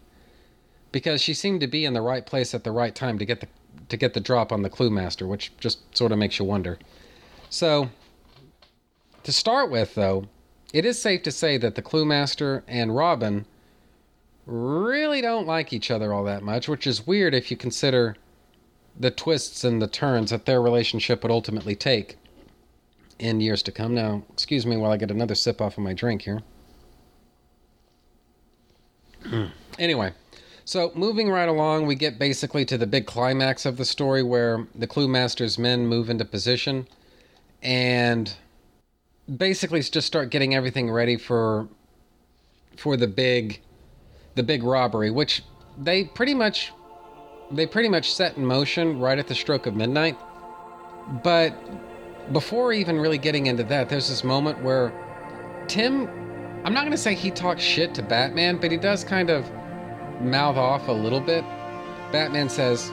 [0.93, 3.41] Because she seemed to be in the right place at the right time to get
[3.41, 3.49] the
[3.89, 6.79] to get the drop on the Clue Master, which just sort of makes you wonder.
[7.51, 7.91] So,
[9.25, 10.27] to start with, though,
[10.73, 13.45] it is safe to say that the Clue Master and Robin
[14.47, 18.15] really don't like each other all that much, which is weird if you consider
[18.99, 22.17] the twists and the turns that their relationship would ultimately take
[23.19, 23.95] in years to come.
[23.95, 26.43] Now, excuse me while I get another sip off of my drink here.
[29.79, 30.13] anyway,
[30.65, 34.69] so moving right along, we get basically to the big climax of the story where
[34.73, 36.87] the Clue Master's men move into position
[37.63, 38.35] and
[39.37, 41.69] basically just start getting everything ready for
[42.77, 43.61] for the big
[44.35, 45.43] the big robbery, which
[45.79, 46.73] they pretty much
[47.51, 50.17] they pretty much set in motion right at the stroke of midnight.
[51.23, 51.53] But
[52.33, 54.93] before even really getting into that, there's this moment where
[55.69, 56.09] Tim
[56.65, 59.51] I'm not going to say he talks shit to Batman, but he does kind of
[60.21, 61.43] mouth off a little bit.
[62.13, 62.91] Batman says,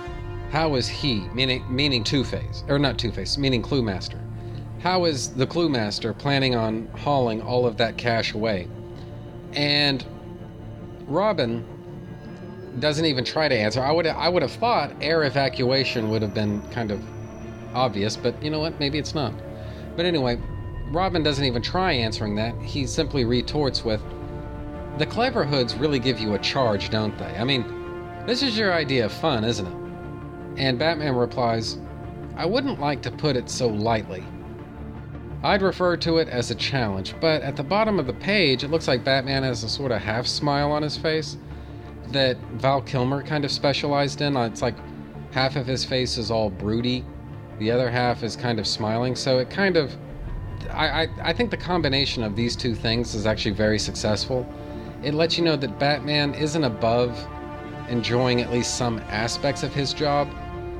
[0.51, 4.19] "How is he?" meaning meaning Two-Face, or not Two-Face, meaning Clue Master.
[4.79, 8.67] How is the Clue Master planning on hauling all of that cash away?
[9.53, 10.05] And
[11.07, 11.65] Robin
[12.79, 13.81] doesn't even try to answer.
[13.81, 17.01] I would I would have thought air evacuation would have been kind of
[17.73, 18.79] obvious, but you know what?
[18.79, 19.33] Maybe it's not.
[19.95, 20.39] But anyway,
[20.91, 22.55] Robin doesn't even try answering that.
[22.61, 24.01] He simply retorts with,
[24.99, 27.35] "The clever hoods really give you a charge, don't they?
[27.35, 27.65] I mean,
[28.27, 29.75] this is your idea of fun, isn't it?"
[30.57, 31.79] And Batman replies,
[32.35, 34.23] "I wouldn't like to put it so lightly."
[35.47, 38.67] I'd refer to it as a challenge, but at the bottom of the page, it
[38.69, 41.37] looks like Batman has a sort of half smile on his face
[42.09, 44.35] that Val Kilmer kind of specialized in.
[44.35, 44.75] It's like
[45.31, 47.05] half of his face is all broody,
[47.59, 49.15] the other half is kind of smiling.
[49.15, 49.95] So it kind of,
[50.69, 54.45] I, I, I think the combination of these two things is actually very successful.
[55.01, 57.25] It lets you know that Batman isn't above
[57.87, 60.27] enjoying at least some aspects of his job.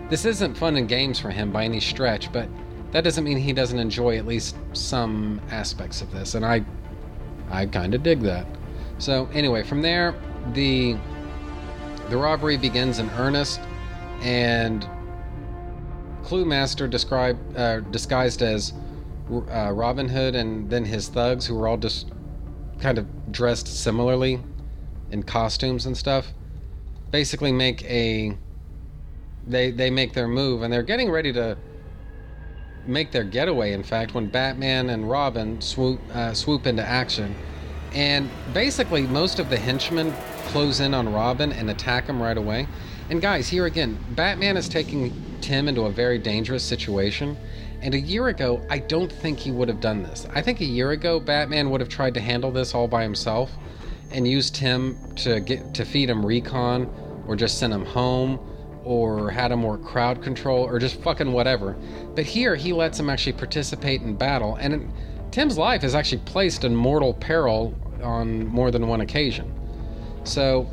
[0.10, 2.50] This isn't fun and games for him by any stretch, but
[2.92, 6.64] that doesn't mean he doesn't enjoy at least some aspects of this, and I,
[7.50, 8.48] I kind of dig that.
[8.98, 10.16] So anyway, from there,
[10.54, 10.98] the
[12.10, 13.60] the robbery begins in earnest,
[14.22, 14.88] and
[16.24, 18.74] Clue Master described uh, disguised as
[19.32, 22.08] uh, Robin Hood, and then his thugs, who were all just
[22.80, 24.40] kind of dressed similarly
[25.12, 26.34] in costumes and stuff,
[27.12, 28.38] basically make a
[29.46, 31.58] they they make their move, and they're getting ready to
[32.88, 37.36] make their getaway, in fact, when Batman and Robin swoop, uh, swoop into action.
[37.94, 40.14] And basically, most of the henchmen
[40.48, 42.68] close in on Robin and attack him right away.
[43.10, 47.38] And guys, here again, Batman is taking Tim into a very dangerous situation.
[47.82, 50.28] And a year ago, I don't think he would have done this.
[50.34, 53.52] I think a year ago, Batman would have tried to handle this all by himself
[54.12, 56.90] and used Tim to get to feed him recon
[57.28, 58.40] or just send him home
[58.88, 61.76] or had a more crowd control or just fucking whatever.
[62.16, 64.82] But here he lets him actually participate in battle, and it,
[65.30, 69.54] Tim's life is actually placed in mortal peril on more than one occasion.
[70.24, 70.70] So,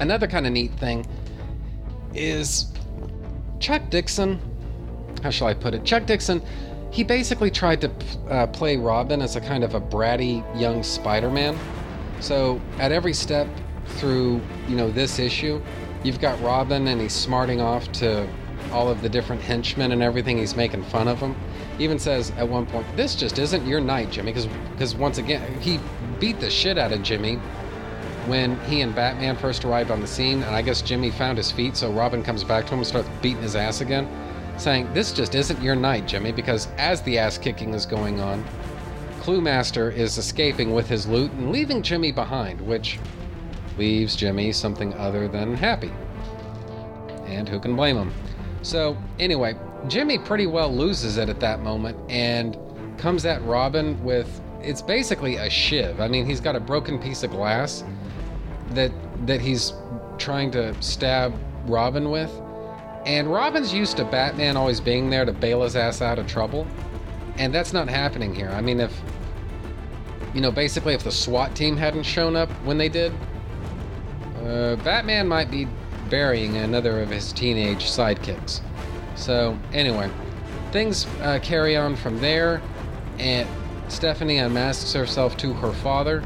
[0.00, 1.06] another kind of neat thing
[2.14, 2.72] is
[3.58, 4.38] Chuck Dixon.
[5.22, 5.82] How shall I put it?
[5.82, 6.42] Chuck Dixon.
[6.90, 7.90] He basically tried to
[8.28, 11.58] uh, play Robin as a kind of a bratty young Spider-Man.
[12.20, 13.48] So at every step
[13.96, 15.62] through, you know, this issue,
[16.04, 18.28] you've got Robin and he's smarting off to
[18.70, 20.38] all of the different henchmen and everything.
[20.38, 21.34] He's making fun of them.
[21.78, 25.18] He even says at one point, "This just isn't your night, Jimmy," because because once
[25.18, 25.80] again he
[26.20, 27.36] beat the shit out of Jimmy
[28.26, 31.50] when he and Batman first arrived on the scene, and I guess Jimmy found his
[31.50, 34.08] feet, so Robin comes back to him and starts beating his ass again,
[34.56, 38.44] saying, "This just isn't your night, Jimmy," because as the ass kicking is going on,
[39.20, 42.98] Clue Master is escaping with his loot and leaving Jimmy behind, which
[43.78, 45.92] leaves Jimmy something other than happy.
[47.26, 48.12] And who can blame him?
[48.62, 49.56] So, anyway,
[49.88, 52.56] Jimmy pretty well loses it at that moment and
[52.98, 56.00] comes at Robin with it's basically a shiv.
[56.00, 57.84] I mean, he's got a broken piece of glass
[58.70, 58.92] that
[59.26, 59.72] that he's
[60.18, 61.34] trying to stab
[61.66, 62.30] Robin with.
[63.04, 66.66] And Robin's used to Batman always being there to bail his ass out of trouble.
[67.36, 68.48] And that's not happening here.
[68.48, 68.98] I mean, if
[70.32, 73.12] you know, basically if the SWAT team hadn't shown up when they did,
[74.44, 75.66] uh, Batman might be
[76.10, 78.60] burying another of his teenage sidekicks.
[79.16, 80.10] So, anyway,
[80.72, 82.60] things uh, carry on from there,
[83.18, 83.48] and
[83.88, 86.22] Stephanie unmasks herself to her father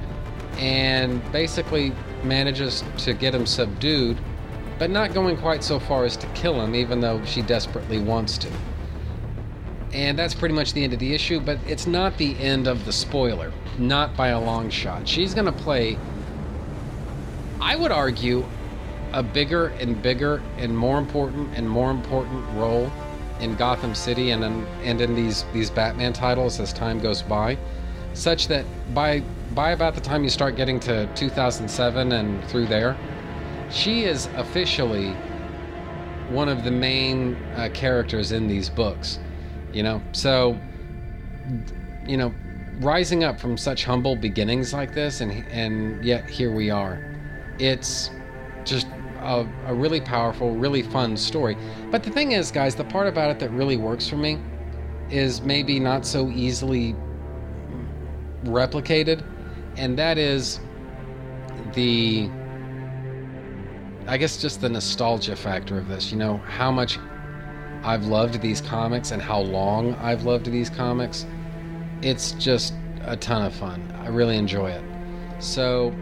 [0.59, 1.93] and basically
[2.25, 4.19] manages to get him subdued,
[4.79, 8.39] but not going quite so far as to kill him, even though she desperately wants
[8.39, 8.49] to.
[9.93, 12.85] And that's pretty much the end of the issue, but it's not the end of
[12.85, 13.53] the spoiler.
[13.79, 15.09] Not by a long shot.
[15.09, 15.97] She's going to play,
[17.61, 18.45] I would argue,
[19.13, 22.91] a bigger and bigger and more important and more important role
[23.41, 27.57] in Gotham City and in, and in these these Batman titles as time goes by,
[28.15, 28.65] such that
[28.95, 29.21] by
[29.55, 32.97] by about the time you start getting to 2007 and through there,
[33.71, 35.15] she is officially
[36.31, 39.19] one of the main uh, characters in these books.
[39.73, 40.59] You know, so
[42.07, 42.35] you know,
[42.81, 47.18] rising up from such humble beginnings like this, and and yet here we are.
[47.59, 48.11] It's
[48.65, 48.87] just
[49.21, 51.57] a, a really powerful, really fun story.
[51.91, 54.39] But the thing is, guys, the part about it that really works for me
[55.11, 56.95] is maybe not so easily
[58.45, 59.25] replicated,
[59.77, 60.61] and that is
[61.75, 62.31] the
[64.07, 66.11] I guess just the nostalgia factor of this.
[66.11, 66.99] You know, how much
[67.83, 71.27] I've loved these comics and how long I've loved these comics.
[72.01, 72.73] It's just
[73.03, 73.93] a ton of fun.
[74.01, 74.83] I really enjoy it.
[75.41, 75.95] So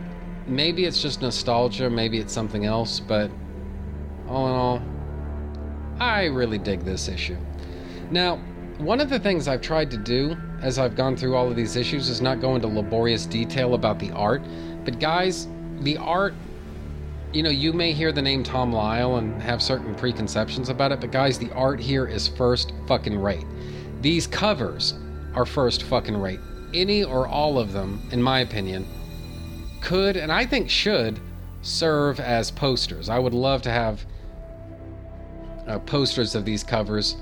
[0.46, 3.30] maybe it's just nostalgia, maybe it's something else, but
[4.28, 4.82] all in all,
[6.00, 7.36] I really dig this issue.
[8.10, 8.36] Now,
[8.78, 11.76] one of the things I've tried to do as I've gone through all of these
[11.76, 14.42] issues is not go into laborious detail about the art,
[14.84, 15.48] but guys,
[15.80, 16.34] the art
[17.32, 21.00] you know, you may hear the name Tom Lyle and have certain preconceptions about it,
[21.00, 23.44] but guys, the art here is first fucking rate.
[24.00, 24.94] These covers
[25.34, 26.40] are first fucking rate.
[26.72, 28.86] Any or all of them, in my opinion,
[29.76, 31.20] could and I think should
[31.62, 33.08] serve as posters.
[33.08, 34.04] I would love to have
[35.66, 37.16] uh, posters of these covers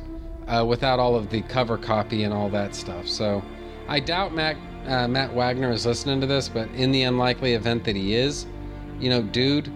[0.47, 3.09] uh, without all of the cover copy and all that stuff.
[3.09, 3.43] So
[3.89, 4.56] I doubt Matt,
[4.86, 8.47] uh, Matt Wagner is listening to this, but in the unlikely event that he is,
[9.01, 9.72] you know, dude,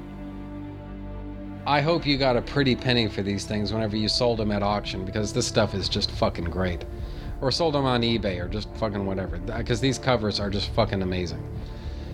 [1.67, 4.63] I hope you got a pretty penny for these things whenever you sold them at
[4.63, 6.85] auction because this stuff is just fucking great.
[7.41, 9.39] Or sold them on eBay or just fucking whatever.
[9.39, 11.47] Because these covers are just fucking amazing.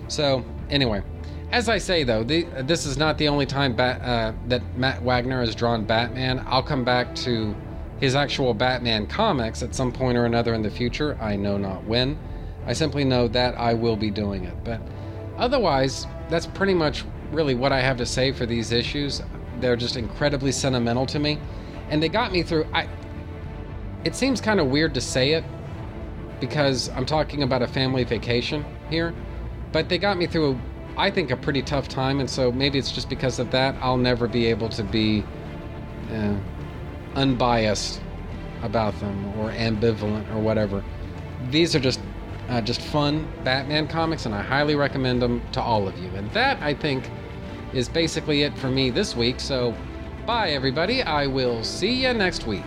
[0.07, 1.03] So, anyway,
[1.51, 5.01] as I say though, the, this is not the only time Bat, uh, that Matt
[5.03, 6.43] Wagner has drawn Batman.
[6.47, 7.55] I'll come back to
[7.99, 11.17] his actual Batman comics at some point or another in the future.
[11.21, 12.17] I know not when.
[12.65, 14.55] I simply know that I will be doing it.
[14.63, 14.81] But
[15.37, 19.21] otherwise, that's pretty much really what I have to say for these issues.
[19.59, 21.39] They're just incredibly sentimental to me,
[21.89, 22.65] and they got me through.
[22.73, 22.87] I.
[24.03, 25.43] It seems kind of weird to say it
[26.39, 29.13] because I'm talking about a family vacation here,
[29.71, 30.59] but they got me through.
[30.97, 33.97] I think a pretty tough time, and so maybe it's just because of that I'll
[33.97, 35.25] never be able to be
[36.11, 36.35] uh,
[37.15, 38.01] unbiased
[38.61, 40.83] about them or ambivalent or whatever.
[41.49, 41.99] These are just
[42.49, 46.09] uh, just fun Batman comics, and I highly recommend them to all of you.
[46.15, 47.09] And that I think
[47.73, 49.39] is basically it for me this week.
[49.39, 49.75] So,
[50.25, 51.03] bye everybody.
[51.03, 52.65] I will see you next week.